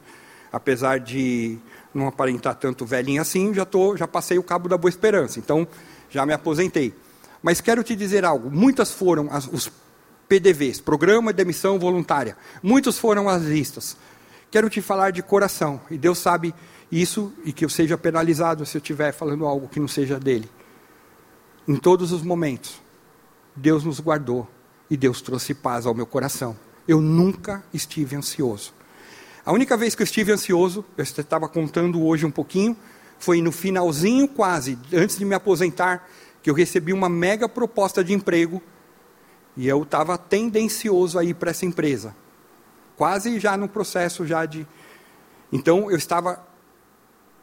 [0.52, 1.58] apesar de
[1.92, 5.66] não aparentar tanto velhinho assim, já, tô, já passei o cabo da boa esperança, então
[6.08, 6.94] já me aposentei.
[7.42, 9.70] Mas quero te dizer algo: muitas foram as, os
[10.28, 13.96] PDVs, Programa de Demissão Voluntária, muitos foram as listas.
[14.50, 16.54] Quero te falar de coração, e Deus sabe
[16.90, 20.48] isso, e que eu seja penalizado se eu estiver falando algo que não seja dele.
[21.66, 22.80] Em todos os momentos,
[23.56, 24.46] Deus nos guardou
[24.92, 26.54] e Deus trouxe paz ao meu coração.
[26.86, 28.74] Eu nunca estive ansioso.
[29.42, 32.76] A única vez que eu estive ansioso, eu estava contando hoje um pouquinho,
[33.18, 36.06] foi no finalzinho quase, antes de me aposentar,
[36.42, 38.60] que eu recebi uma mega proposta de emprego
[39.56, 42.14] e eu estava tendencioso a ir para essa empresa.
[42.94, 44.66] Quase já no processo já de...
[45.50, 46.46] Então eu estava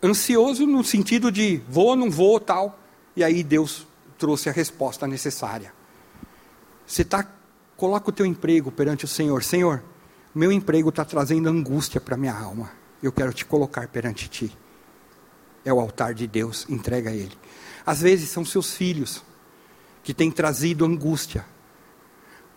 [0.03, 2.77] ansioso no sentido de vou, não vou, tal.
[3.15, 3.87] E aí Deus
[4.19, 5.73] trouxe a resposta necessária.
[6.85, 7.38] Você está
[7.79, 9.41] Coloca o teu emprego perante o Senhor.
[9.41, 9.81] Senhor,
[10.35, 12.69] meu emprego está trazendo angústia para minha alma.
[13.01, 14.51] Eu quero te colocar perante ti.
[15.63, 17.31] É o altar de Deus, entrega a Ele.
[17.85, 19.23] Às vezes são seus filhos
[20.03, 21.45] que têm trazido angústia.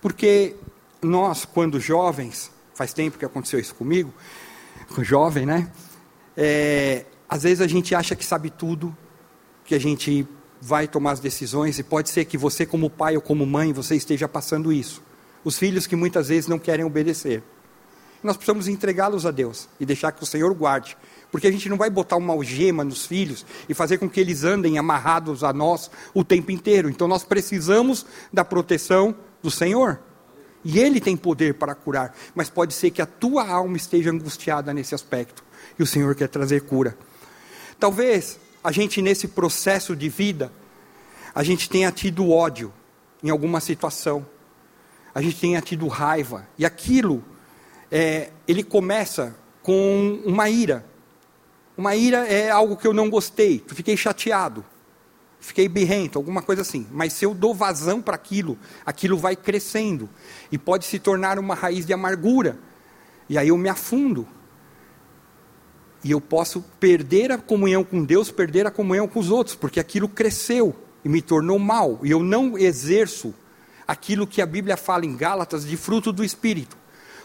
[0.00, 0.56] Porque
[1.00, 4.12] nós, quando jovens, faz tempo que aconteceu isso comigo,
[4.92, 5.70] com jovem, né?
[6.36, 8.96] É, às vezes a gente acha que sabe tudo,
[9.64, 10.26] que a gente
[10.60, 13.94] vai tomar as decisões, e pode ser que você, como pai ou como mãe, você
[13.94, 15.11] esteja passando isso
[15.44, 17.42] os filhos que muitas vezes não querem obedecer.
[18.22, 20.96] Nós precisamos entregá-los a Deus e deixar que o Senhor guarde,
[21.30, 24.44] porque a gente não vai botar uma algema nos filhos e fazer com que eles
[24.44, 26.88] andem amarrados a nós o tempo inteiro.
[26.88, 29.98] Então nós precisamos da proteção do Senhor.
[30.64, 34.72] E Ele tem poder para curar, mas pode ser que a tua alma esteja angustiada
[34.72, 35.42] nesse aspecto
[35.76, 36.96] e o Senhor quer trazer cura.
[37.80, 40.52] Talvez a gente nesse processo de vida,
[41.34, 42.72] a gente tenha tido ódio
[43.22, 44.24] em alguma situação
[45.14, 46.46] a gente tenha tido raiva.
[46.58, 47.22] E aquilo,
[47.90, 50.84] é, ele começa com uma ira.
[51.76, 54.64] Uma ira é algo que eu não gostei, fiquei chateado,
[55.40, 56.86] fiquei birrento, alguma coisa assim.
[56.90, 60.08] Mas se eu dou vazão para aquilo, aquilo vai crescendo
[60.50, 62.58] e pode se tornar uma raiz de amargura.
[63.28, 64.26] E aí eu me afundo.
[66.04, 69.78] E eu posso perder a comunhão com Deus, perder a comunhão com os outros, porque
[69.78, 72.00] aquilo cresceu e me tornou mal.
[72.02, 73.32] E eu não exerço
[73.92, 76.76] aquilo que a Bíblia fala em Gálatas de fruto do Espírito.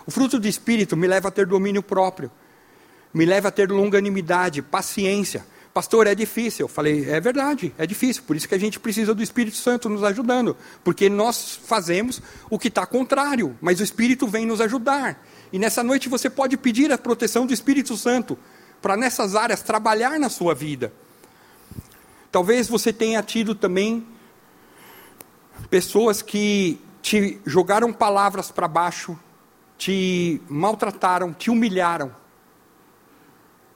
[0.06, 2.30] O fruto do Espírito me leva a ter domínio próprio,
[3.14, 5.46] me leva a ter longanimidade, paciência.
[5.74, 6.66] Pastor, é difícil.
[6.66, 8.24] Eu falei, é verdade, é difícil.
[8.24, 10.58] Por isso que a gente precisa do Espírito Santo nos ajudando.
[10.84, 15.26] Porque nós fazemos o que está contrário, mas o Espírito vem nos ajudar.
[15.54, 18.38] E nessa noite você pode pedir a proteção do Espírito Santo
[18.82, 20.92] para nessas áreas trabalhar na sua vida.
[22.30, 24.06] Talvez você tenha tido também
[25.70, 29.18] pessoas que te jogaram palavras para baixo,
[29.78, 32.12] te maltrataram, te humilharam,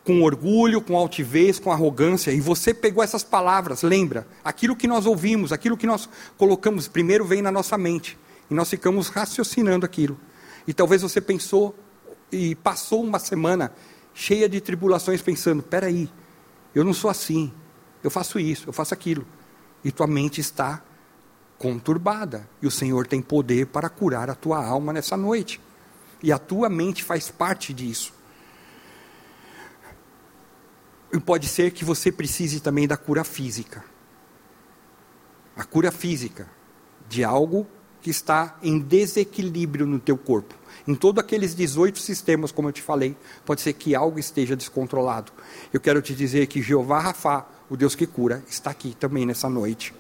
[0.03, 4.27] com orgulho, com altivez, com arrogância, e você pegou essas palavras, lembra?
[4.43, 8.17] Aquilo que nós ouvimos, aquilo que nós colocamos, primeiro vem na nossa mente,
[8.49, 10.19] e nós ficamos raciocinando aquilo.
[10.67, 11.75] E talvez você pensou
[12.31, 13.71] e passou uma semana
[14.13, 16.09] cheia de tribulações, pensando: peraí,
[16.73, 17.51] eu não sou assim,
[18.03, 19.25] eu faço isso, eu faço aquilo.
[19.83, 20.83] E tua mente está
[21.61, 22.49] conturbada.
[22.59, 25.61] E o Senhor tem poder para curar a tua alma nessa noite.
[26.23, 28.11] E a tua mente faz parte disso.
[31.13, 33.85] E pode ser que você precise também da cura física.
[35.55, 36.49] A cura física
[37.07, 37.67] de algo
[38.01, 40.55] que está em desequilíbrio no teu corpo.
[40.87, 45.31] Em todos aqueles 18 sistemas, como eu te falei, pode ser que algo esteja descontrolado.
[45.71, 49.47] Eu quero te dizer que Jeová Rafá, o Deus que cura, está aqui também nessa
[49.47, 49.93] noite.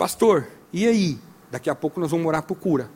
[0.00, 1.18] Pastor, e aí?
[1.50, 2.90] Daqui a pouco nós vamos orar por cura.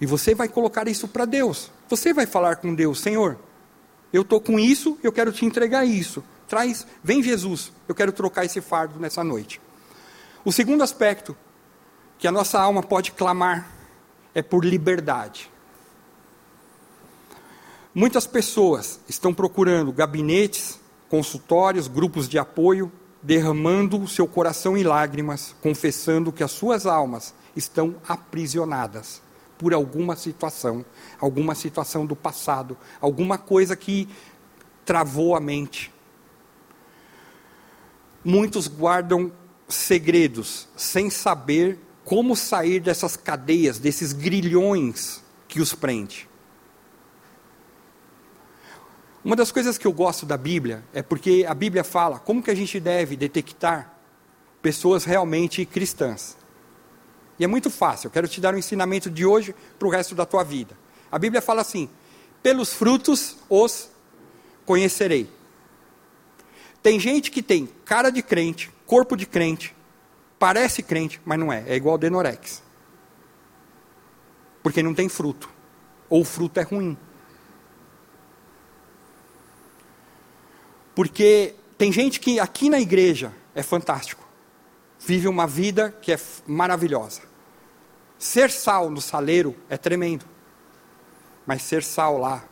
[0.00, 1.70] E você vai colocar isso para Deus.
[1.88, 3.38] Você vai falar com Deus, Senhor,
[4.12, 6.24] eu estou com isso, eu quero te entregar isso.
[6.48, 9.60] Traz, vem Jesus, eu quero trocar esse fardo nessa noite.
[10.44, 11.36] O segundo aspecto
[12.18, 13.70] que a nossa alma pode clamar
[14.34, 15.48] é por liberdade.
[17.94, 22.90] Muitas pessoas estão procurando gabinetes, consultórios, grupos de apoio,
[23.24, 29.22] derramando o seu coração em lágrimas, confessando que as suas almas estão aprisionadas
[29.56, 30.84] por alguma situação,
[31.18, 34.06] alguma situação do passado, alguma coisa que
[34.84, 35.90] travou a mente.
[38.22, 39.32] Muitos guardam
[39.66, 46.28] segredos sem saber como sair dessas cadeias, desses grilhões que os prende.
[49.24, 52.50] Uma das coisas que eu gosto da Bíblia é porque a Bíblia fala como que
[52.50, 53.94] a gente deve detectar
[54.60, 56.36] pessoas realmente cristãs.
[57.38, 60.14] E é muito fácil, eu quero te dar um ensinamento de hoje para o resto
[60.14, 60.76] da tua vida.
[61.10, 61.88] A Bíblia fala assim:
[62.42, 63.88] pelos frutos os
[64.66, 65.30] conhecerei.
[66.82, 69.74] Tem gente que tem cara de crente, corpo de crente,
[70.38, 72.62] parece crente, mas não é, é igual Denorex.
[74.62, 75.48] Porque não tem fruto,
[76.10, 76.96] ou o fruto é ruim.
[80.94, 84.24] Porque tem gente que aqui na igreja é fantástico
[84.98, 87.22] vive uma vida que é maravilhosa.
[88.18, 90.24] Ser sal no saleiro é tremendo.
[91.46, 92.44] Mas ser sal lá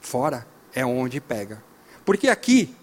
[0.00, 1.62] fora é onde pega.
[2.04, 2.74] Porque aqui,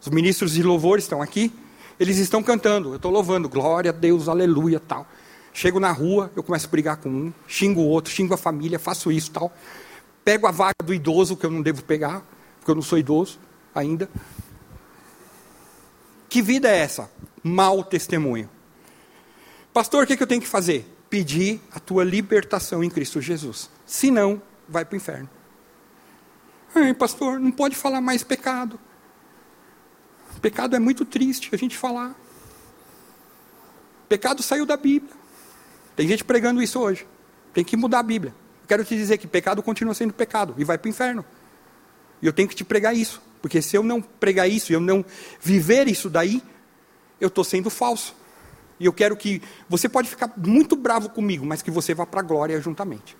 [0.00, 1.52] os ministros de louvor estão aqui,
[1.98, 5.06] eles estão cantando, eu estou louvando, glória a Deus, aleluia, tal.
[5.52, 8.78] Chego na rua, eu começo a brigar com um, xingo o outro, xingo a família,
[8.78, 9.50] faço isso, tal.
[10.22, 12.22] Pego a vaga do idoso, que eu não devo pegar,
[12.66, 13.38] porque eu não sou idoso
[13.72, 14.10] ainda.
[16.28, 17.08] Que vida é essa?
[17.40, 18.50] Mau testemunho.
[19.72, 20.84] Pastor, o que, eu tenho que fazer?
[21.08, 23.70] Pedir a tua libertação em Cristo Jesus.
[23.86, 25.30] Se não, vai para o inferno.
[26.74, 28.80] Ai, pastor, não pode falar mais pecado.
[30.42, 32.16] Pecado é muito triste a gente falar.
[34.08, 35.14] Pecado saiu da Bíblia.
[35.94, 37.06] Tem gente pregando isso hoje.
[37.54, 38.34] Tem que mudar a Bíblia.
[38.66, 41.24] quero te dizer que pecado continua sendo pecado e vai para o inferno.
[42.20, 43.22] E eu tenho que te pregar isso.
[43.40, 45.04] Porque se eu não pregar isso, eu não
[45.40, 46.42] viver isso daí,
[47.20, 48.14] eu estou sendo falso.
[48.78, 49.42] E eu quero que.
[49.68, 53.16] Você pode ficar muito bravo comigo, mas que você vá para a glória juntamente.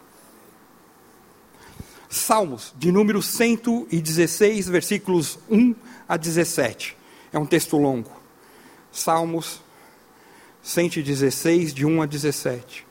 [2.08, 5.74] Salmos, de número 116, versículos 1
[6.08, 6.96] a 17.
[7.32, 8.10] É um texto longo.
[8.92, 9.60] Salmos
[10.62, 12.85] 116, de 1 a 17.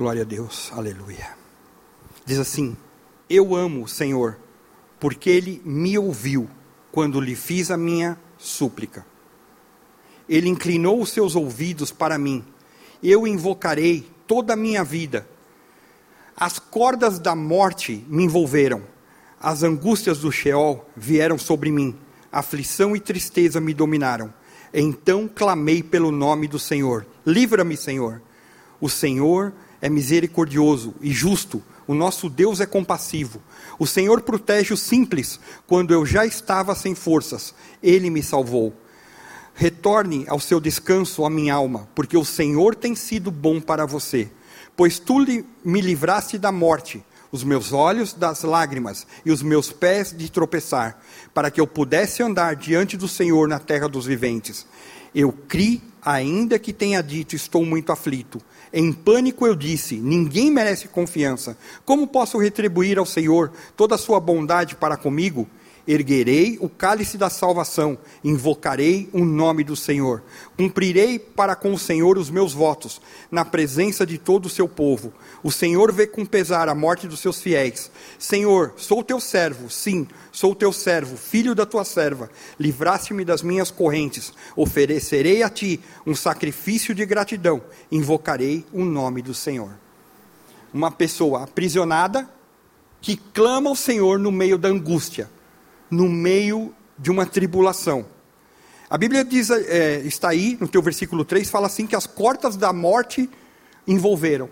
[0.00, 1.28] Glória a Deus, aleluia.
[2.24, 2.74] Diz assim:
[3.28, 4.38] Eu amo o Senhor,
[4.98, 6.48] porque Ele me ouviu
[6.90, 9.04] quando lhe fiz a minha súplica.
[10.26, 12.42] Ele inclinou os seus ouvidos para mim.
[13.02, 15.28] Eu invocarei toda a minha vida.
[16.34, 18.82] As cordas da morte me envolveram.
[19.38, 21.94] As angústias do Sheol vieram sobre mim.
[22.32, 24.32] Aflição e tristeza me dominaram.
[24.72, 27.06] Então clamei pelo nome do Senhor.
[27.26, 28.22] Livra-me, Senhor.
[28.80, 33.42] O Senhor é misericordioso e justo, o nosso Deus é compassivo.
[33.78, 38.72] O Senhor protege os simples quando eu já estava sem forças, ele me salvou.
[39.54, 44.30] Retorne ao seu descanso, a minha alma, porque o Senhor tem sido bom para você.
[44.76, 45.18] Pois tu
[45.64, 51.00] me livraste da morte, os meus olhos das lágrimas e os meus pés de tropeçar,
[51.34, 54.66] para que eu pudesse andar diante do Senhor na terra dos viventes.
[55.14, 58.40] Eu criei, ainda que tenha dito, estou muito aflito.
[58.72, 61.56] Em pânico eu disse: Ninguém merece confiança.
[61.84, 65.48] Como posso retribuir ao Senhor toda a sua bondade para comigo?
[65.92, 70.22] Erguerei o cálice da salvação, invocarei o nome do Senhor.
[70.56, 75.12] Cumprirei para com o Senhor os meus votos, na presença de todo o seu povo.
[75.42, 77.90] O Senhor vê com pesar a morte dos seus fiéis.
[78.20, 82.30] Senhor, sou teu servo, sim, sou teu servo, filho da tua serva.
[82.56, 84.32] Livraste-me das minhas correntes.
[84.54, 87.60] Oferecerei a ti um sacrifício de gratidão.
[87.90, 89.72] Invocarei o nome do Senhor.
[90.72, 92.30] Uma pessoa aprisionada
[93.00, 95.28] que clama ao Senhor no meio da angústia
[95.90, 98.06] no meio de uma tribulação.
[98.88, 102.56] A Bíblia diz, é, está aí, no teu versículo 3, fala assim: que as cortas
[102.56, 103.28] da morte
[103.86, 104.50] envolveram.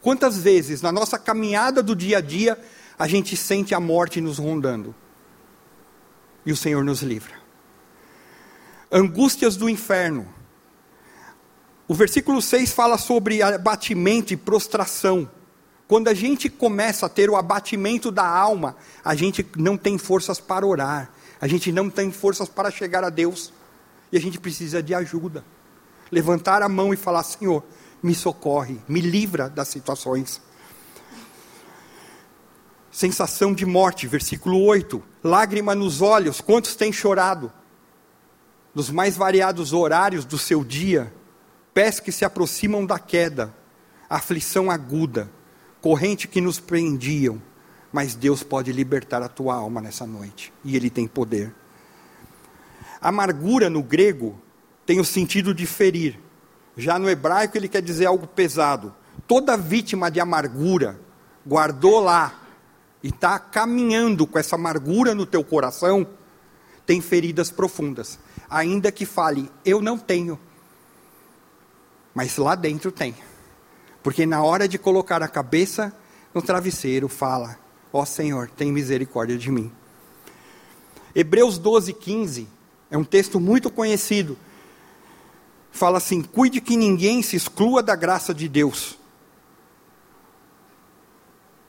[0.00, 2.58] Quantas vezes na nossa caminhada do dia a dia
[2.98, 4.94] a gente sente a morte nos rondando?
[6.44, 7.34] E o Senhor nos livra.
[8.90, 10.26] Angústias do inferno.
[11.86, 15.28] O versículo 6 fala sobre abatimento e prostração.
[15.90, 20.38] Quando a gente começa a ter o abatimento da alma, a gente não tem forças
[20.38, 21.10] para orar,
[21.40, 23.52] A gente não tem forças para chegar a Deus
[24.12, 25.44] e a gente precisa de ajuda.
[26.08, 27.64] Levantar a mão e falar: Senhor,
[28.00, 30.40] me socorre, me livra das situações.
[32.92, 35.02] Sensação de morte, versículo 8.
[35.24, 37.52] Lágrima nos olhos, quantos têm chorado?
[38.72, 41.12] Nos mais variados horários do seu dia,
[41.74, 43.52] pés que se aproximam da queda,
[44.08, 45.28] aflição aguda,
[45.80, 47.40] corrente que nos prendiam,
[47.92, 51.54] mas Deus pode libertar a tua alma nessa noite, e Ele tem poder.
[53.00, 54.38] Amargura no grego
[54.84, 56.18] tem o sentido de ferir,
[56.76, 58.94] já no hebraico ele quer dizer algo pesado.
[59.26, 60.98] Toda vítima de amargura
[61.46, 62.40] guardou lá
[63.02, 66.06] e está caminhando com essa amargura no teu coração,
[66.86, 68.18] tem feridas profundas.
[68.48, 70.38] Ainda que fale, eu não tenho,
[72.14, 73.14] mas lá dentro tem.
[74.02, 75.92] Porque na hora de colocar a cabeça
[76.34, 77.58] no travesseiro, fala:
[77.92, 79.72] Ó oh, Senhor, tem misericórdia de mim.
[81.14, 82.48] Hebreus 12, 15
[82.90, 84.38] é um texto muito conhecido.
[85.70, 88.98] Fala assim: cuide que ninguém se exclua da graça de Deus.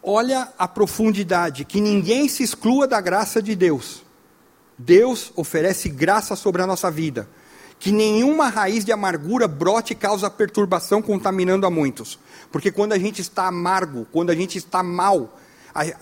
[0.03, 4.03] Olha a profundidade, que ninguém se exclua da graça de Deus.
[4.77, 7.29] Deus oferece graça sobre a nossa vida
[7.81, 12.19] que nenhuma raiz de amargura brote e causa perturbação, contaminando a muitos.
[12.51, 15.35] Porque quando a gente está amargo, quando a gente está mal,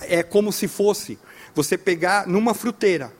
[0.02, 1.18] é como se fosse
[1.56, 3.14] você pegar numa fruteira,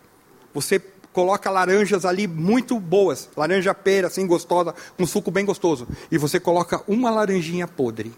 [0.54, 0.78] você
[1.14, 6.18] coloca laranjas ali muito boas, laranja pera, assim, gostosa, com um suco bem gostoso, e
[6.18, 8.14] você coloca uma laranjinha podre.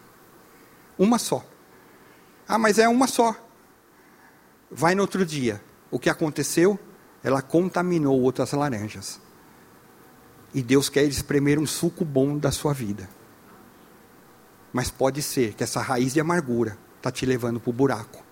[0.98, 1.46] Uma só.
[2.48, 3.36] Ah, mas é uma só.
[4.72, 5.62] Vai no outro dia.
[5.92, 6.80] O que aconteceu?
[7.24, 9.22] Ela contaminou outras laranjas.
[10.54, 13.10] E Deus quer espremer um suco bom da sua vida.
[14.74, 18.24] Mas pode ser que essa raiz de amargura está te levando para o buraco.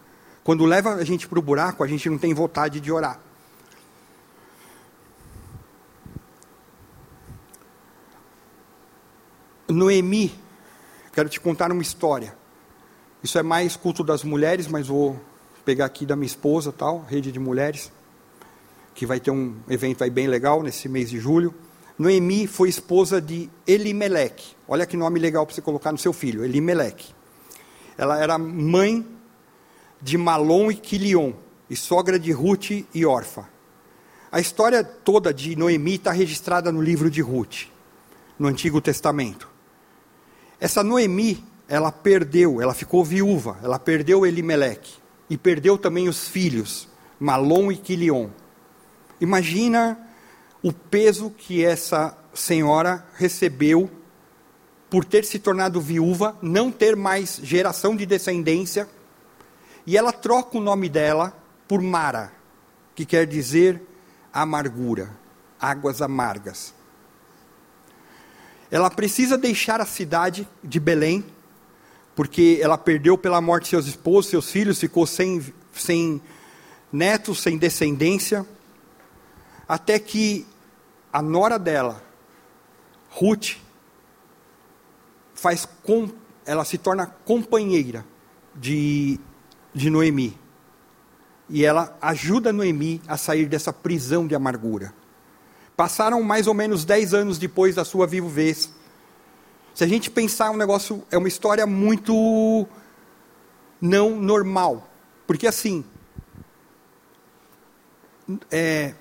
[0.44, 3.20] Quando leva a gente para o buraco, a gente não tem vontade de orar.
[9.68, 10.34] Noemi,
[11.14, 12.36] quero te contar uma história.
[13.22, 15.20] Isso é mais culto das mulheres, mas vou
[15.64, 17.92] pegar aqui da minha esposa, tal, rede de mulheres,
[18.96, 21.54] que vai ter um evento aí bem legal nesse mês de julho.
[22.00, 24.56] Noemi foi esposa de Elimeleque.
[24.66, 27.14] Olha que nome legal para você colocar no seu filho, Elimeleque.
[27.98, 29.06] Ela era mãe
[30.02, 31.34] de Malom e Quilion,
[31.70, 33.50] e sogra de Ruth e Orfa.
[34.32, 37.68] A história toda de Noemi está registrada no livro de Ruth,
[38.40, 39.50] no Antigo Testamento.
[40.58, 44.94] Essa Noemi, ela perdeu, ela ficou viúva, ela perdeu Elimeleque,
[45.30, 46.88] e perdeu também os filhos,
[47.20, 48.30] Malom e Quilion.
[49.20, 50.00] Imagina
[50.62, 53.90] o peso que essa senhora recebeu
[54.90, 58.90] por ter se tornado viúva, não ter mais geração de descendência,
[59.86, 61.34] e ela troca o nome dela
[61.68, 62.34] por Mara,
[62.96, 63.82] que quer dizer
[64.34, 65.12] amargura,
[65.60, 66.74] águas amargas.
[68.72, 71.24] Ela precisa deixar a cidade de Belém,
[72.16, 76.22] porque ela perdeu pela morte seus esposos, seus filhos, ficou sem, sem
[76.92, 78.46] netos, sem descendência
[79.70, 80.48] até que
[81.14, 82.02] a nora dela,
[83.12, 83.58] Ruth,
[85.36, 86.10] faz com,
[86.44, 88.04] ela se torna companheira
[88.56, 89.20] de,
[89.72, 90.36] de Noemi.
[91.48, 94.92] E ela ajuda Noemi a sair dessa prisão de amargura.
[95.78, 98.74] Passaram mais ou menos dez anos depois da sua viuvez.
[99.76, 102.68] Se a gente pensar um negócio, é uma história muito
[103.80, 104.90] não normal.
[105.28, 105.86] Porque assim,
[108.52, 108.94] é,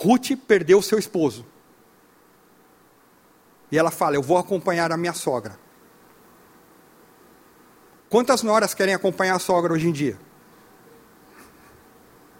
[0.00, 1.44] Ruth perdeu seu esposo.
[3.70, 5.58] E ela fala: Eu vou acompanhar a minha sogra.
[8.08, 10.16] Quantas noras querem acompanhar a sogra hoje em dia?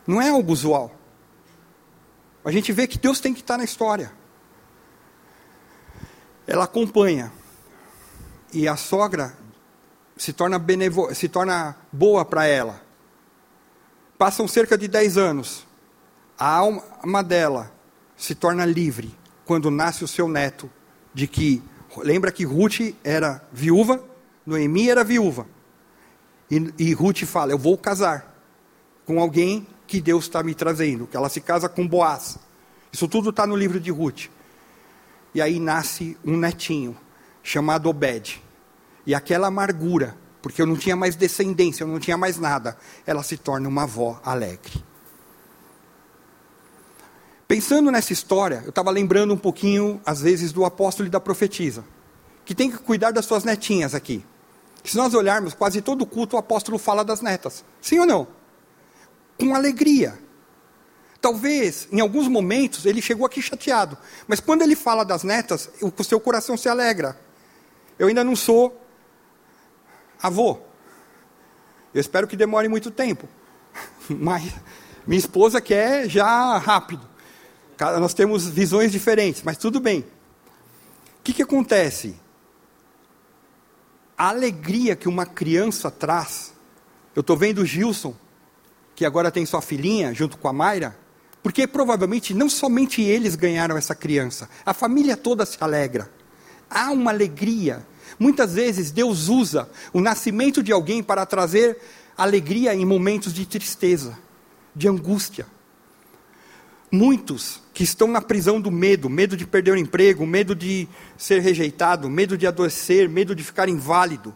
[0.06, 0.94] Não é algo usual.
[2.44, 4.12] A gente vê que Deus tem que estar na história.
[6.46, 7.32] Ela acompanha.
[8.52, 9.36] E a sogra
[10.16, 12.80] se torna, benevo se torna boa para ela.
[14.16, 15.67] Passam cerca de 10 anos.
[16.38, 17.72] A alma dela
[18.16, 19.12] se torna livre
[19.44, 20.70] quando nasce o seu neto,
[21.12, 21.62] de que
[21.96, 24.04] lembra que Ruth era viúva,
[24.46, 25.46] Noemi era viúva.
[26.50, 28.34] E, e Ruth fala: Eu vou casar
[29.04, 31.06] com alguém que Deus está me trazendo.
[31.06, 32.38] Que ela se casa com Boaz.
[32.92, 34.26] Isso tudo está no livro de Ruth.
[35.34, 36.96] E aí nasce um netinho
[37.42, 38.42] chamado Obed.
[39.06, 42.76] E aquela amargura, porque eu não tinha mais descendência, eu não tinha mais nada,
[43.06, 44.84] ela se torna uma avó alegre.
[47.48, 51.82] Pensando nessa história, eu estava lembrando um pouquinho, às vezes, do apóstolo e da profetisa,
[52.44, 54.22] que tem que cuidar das suas netinhas aqui.
[54.84, 57.64] Se nós olharmos, quase todo culto o apóstolo fala das netas.
[57.80, 58.28] Sim ou não?
[59.40, 60.18] Com alegria.
[61.22, 63.96] talvez, em alguns momentos, ele chegou aqui chateado.
[64.26, 67.18] Mas quando ele fala das netas, o seu coração se alegra.
[67.98, 68.78] Eu ainda não sou
[70.22, 70.58] avô.
[71.92, 73.26] Eu espero que demore muito tempo.
[74.08, 74.52] Mas
[75.06, 77.17] minha esposa quer já rápido.
[77.78, 80.00] Nós temos visões diferentes, mas tudo bem.
[80.00, 82.16] O que, que acontece?
[84.16, 86.52] A alegria que uma criança traz.
[87.14, 88.14] Eu estou vendo o Gilson,
[88.96, 90.98] que agora tem sua filhinha, junto com a Mayra,
[91.42, 96.10] porque provavelmente não somente eles ganharam essa criança, a família toda se alegra.
[96.68, 97.86] Há uma alegria.
[98.18, 101.78] Muitas vezes Deus usa o nascimento de alguém para trazer
[102.16, 104.18] alegria em momentos de tristeza,
[104.74, 105.46] de angústia.
[106.90, 111.40] Muitos que estão na prisão do medo, medo de perder o emprego, medo de ser
[111.40, 114.34] rejeitado, medo de adoecer, medo de ficar inválido,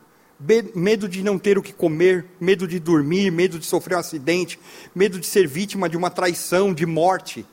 [0.75, 4.59] medo de não ter o que comer, medo de dormir, medo de sofrer um acidente,
[4.95, 7.47] medo de ser vítima de uma traição, de morte.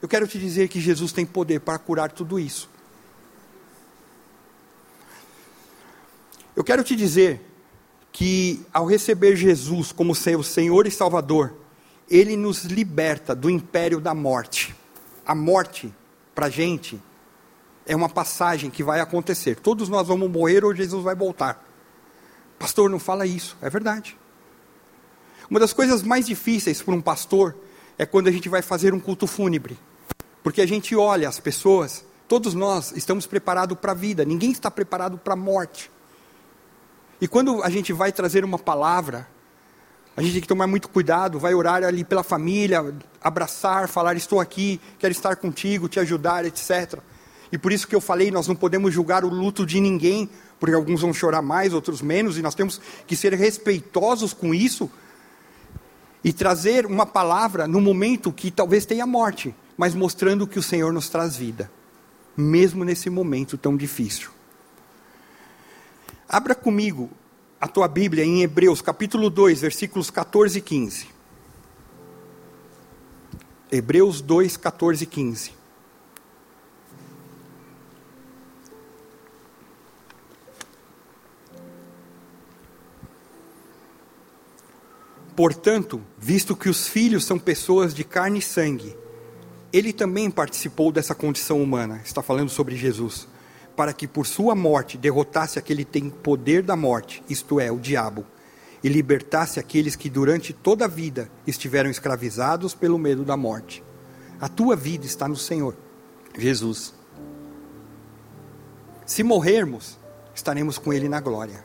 [0.00, 2.70] Eu quero te dizer que Jesus tem poder para curar tudo isso.
[6.54, 7.40] Eu quero te dizer
[8.10, 11.54] que ao receber Jesus como seu Senhor e Salvador,
[12.08, 14.74] ele nos liberta do império da morte.
[15.24, 15.92] A morte,
[16.34, 17.00] para a gente,
[17.84, 19.56] é uma passagem que vai acontecer.
[19.56, 21.64] Todos nós vamos morrer ou Jesus vai voltar.
[22.58, 23.56] Pastor, não fala isso.
[23.60, 24.16] É verdade.
[25.50, 27.56] Uma das coisas mais difíceis para um pastor
[27.98, 29.78] é quando a gente vai fazer um culto fúnebre.
[30.42, 34.70] Porque a gente olha as pessoas, todos nós estamos preparados para a vida, ninguém está
[34.70, 35.90] preparado para a morte.
[37.20, 39.26] E quando a gente vai trazer uma palavra,
[40.16, 44.40] a gente tem que tomar muito cuidado, vai orar ali pela família, abraçar, falar estou
[44.40, 46.98] aqui, quero estar contigo, te ajudar, etc.
[47.52, 50.74] E por isso que eu falei, nós não podemos julgar o luto de ninguém, porque
[50.74, 54.90] alguns vão chorar mais, outros menos, e nós temos que ser respeitosos com isso
[56.24, 60.94] e trazer uma palavra no momento que talvez tenha morte, mas mostrando que o Senhor
[60.94, 61.70] nos traz vida,
[62.34, 64.30] mesmo nesse momento tão difícil.
[66.26, 67.10] Abra comigo
[67.60, 71.08] a tua Bíblia em Hebreus, capítulo 2, versículos 14 e 15.
[73.72, 75.52] Hebreus 2, 14 e 15.
[85.34, 88.96] Portanto, visto que os filhos são pessoas de carne e sangue,
[89.72, 92.00] ele também participou dessa condição humana.
[92.04, 93.28] Está falando sobre Jesus
[93.76, 97.78] para que por sua morte derrotasse aquele que tem poder da morte, isto é, o
[97.78, 98.24] diabo,
[98.82, 103.84] e libertasse aqueles que durante toda a vida estiveram escravizados pelo medo da morte.
[104.40, 105.76] A tua vida está no Senhor,
[106.36, 106.94] Jesus.
[109.04, 109.98] Se morrermos,
[110.34, 111.64] estaremos com Ele na glória.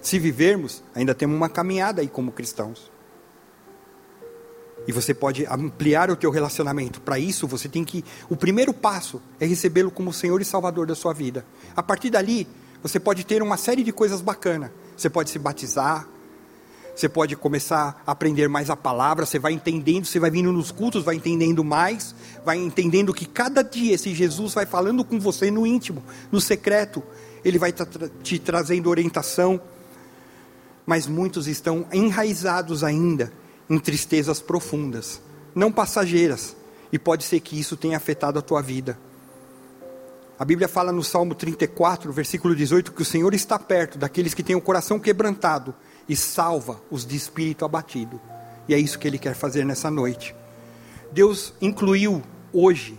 [0.00, 2.90] Se vivermos, ainda temos uma caminhada aí como cristãos.
[4.86, 7.00] E você pode ampliar o teu relacionamento.
[7.00, 10.94] Para isso, você tem que o primeiro passo é recebê-lo como Senhor e Salvador da
[10.94, 11.44] sua vida.
[11.74, 12.46] A partir dali,
[12.82, 14.70] você pode ter uma série de coisas bacanas.
[14.96, 16.08] Você pode se batizar,
[16.94, 20.70] você pode começar a aprender mais a palavra, você vai entendendo, você vai vindo nos
[20.70, 22.14] cultos, vai entendendo mais,
[22.44, 27.02] vai entendendo que cada dia esse Jesus vai falando com você no íntimo, no secreto,
[27.44, 27.74] ele vai
[28.22, 29.60] te trazendo orientação.
[30.86, 33.32] Mas muitos estão enraizados ainda
[33.68, 35.20] em tristezas profundas,
[35.54, 36.56] não passageiras,
[36.92, 38.98] e pode ser que isso tenha afetado a tua vida.
[40.38, 44.42] A Bíblia fala no Salmo 34, versículo 18, que o Senhor está perto daqueles que
[44.42, 45.74] têm o coração quebrantado
[46.08, 48.20] e salva os de espírito abatido.
[48.68, 50.34] E é isso que Ele quer fazer nessa noite.
[51.10, 52.98] Deus incluiu hoje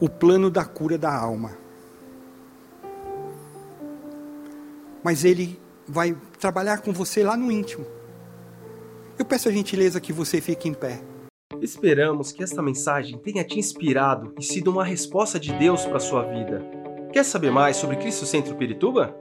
[0.00, 1.56] o plano da cura da alma.
[5.02, 7.84] Mas Ele vai trabalhar com você lá no íntimo.
[9.16, 11.00] Eu peço a gentileza que você fique em pé.
[11.60, 16.24] Esperamos que esta mensagem tenha te inspirado e sido uma resposta de Deus para sua
[16.24, 16.60] vida.
[17.12, 19.16] Quer saber mais sobre Cristo Centro Pirituba?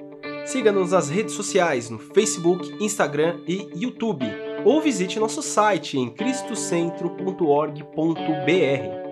[0.45, 4.25] Siga-nos nas redes sociais no Facebook, Instagram e YouTube,
[4.65, 9.02] ou visite nosso site em cristocentro.org.br.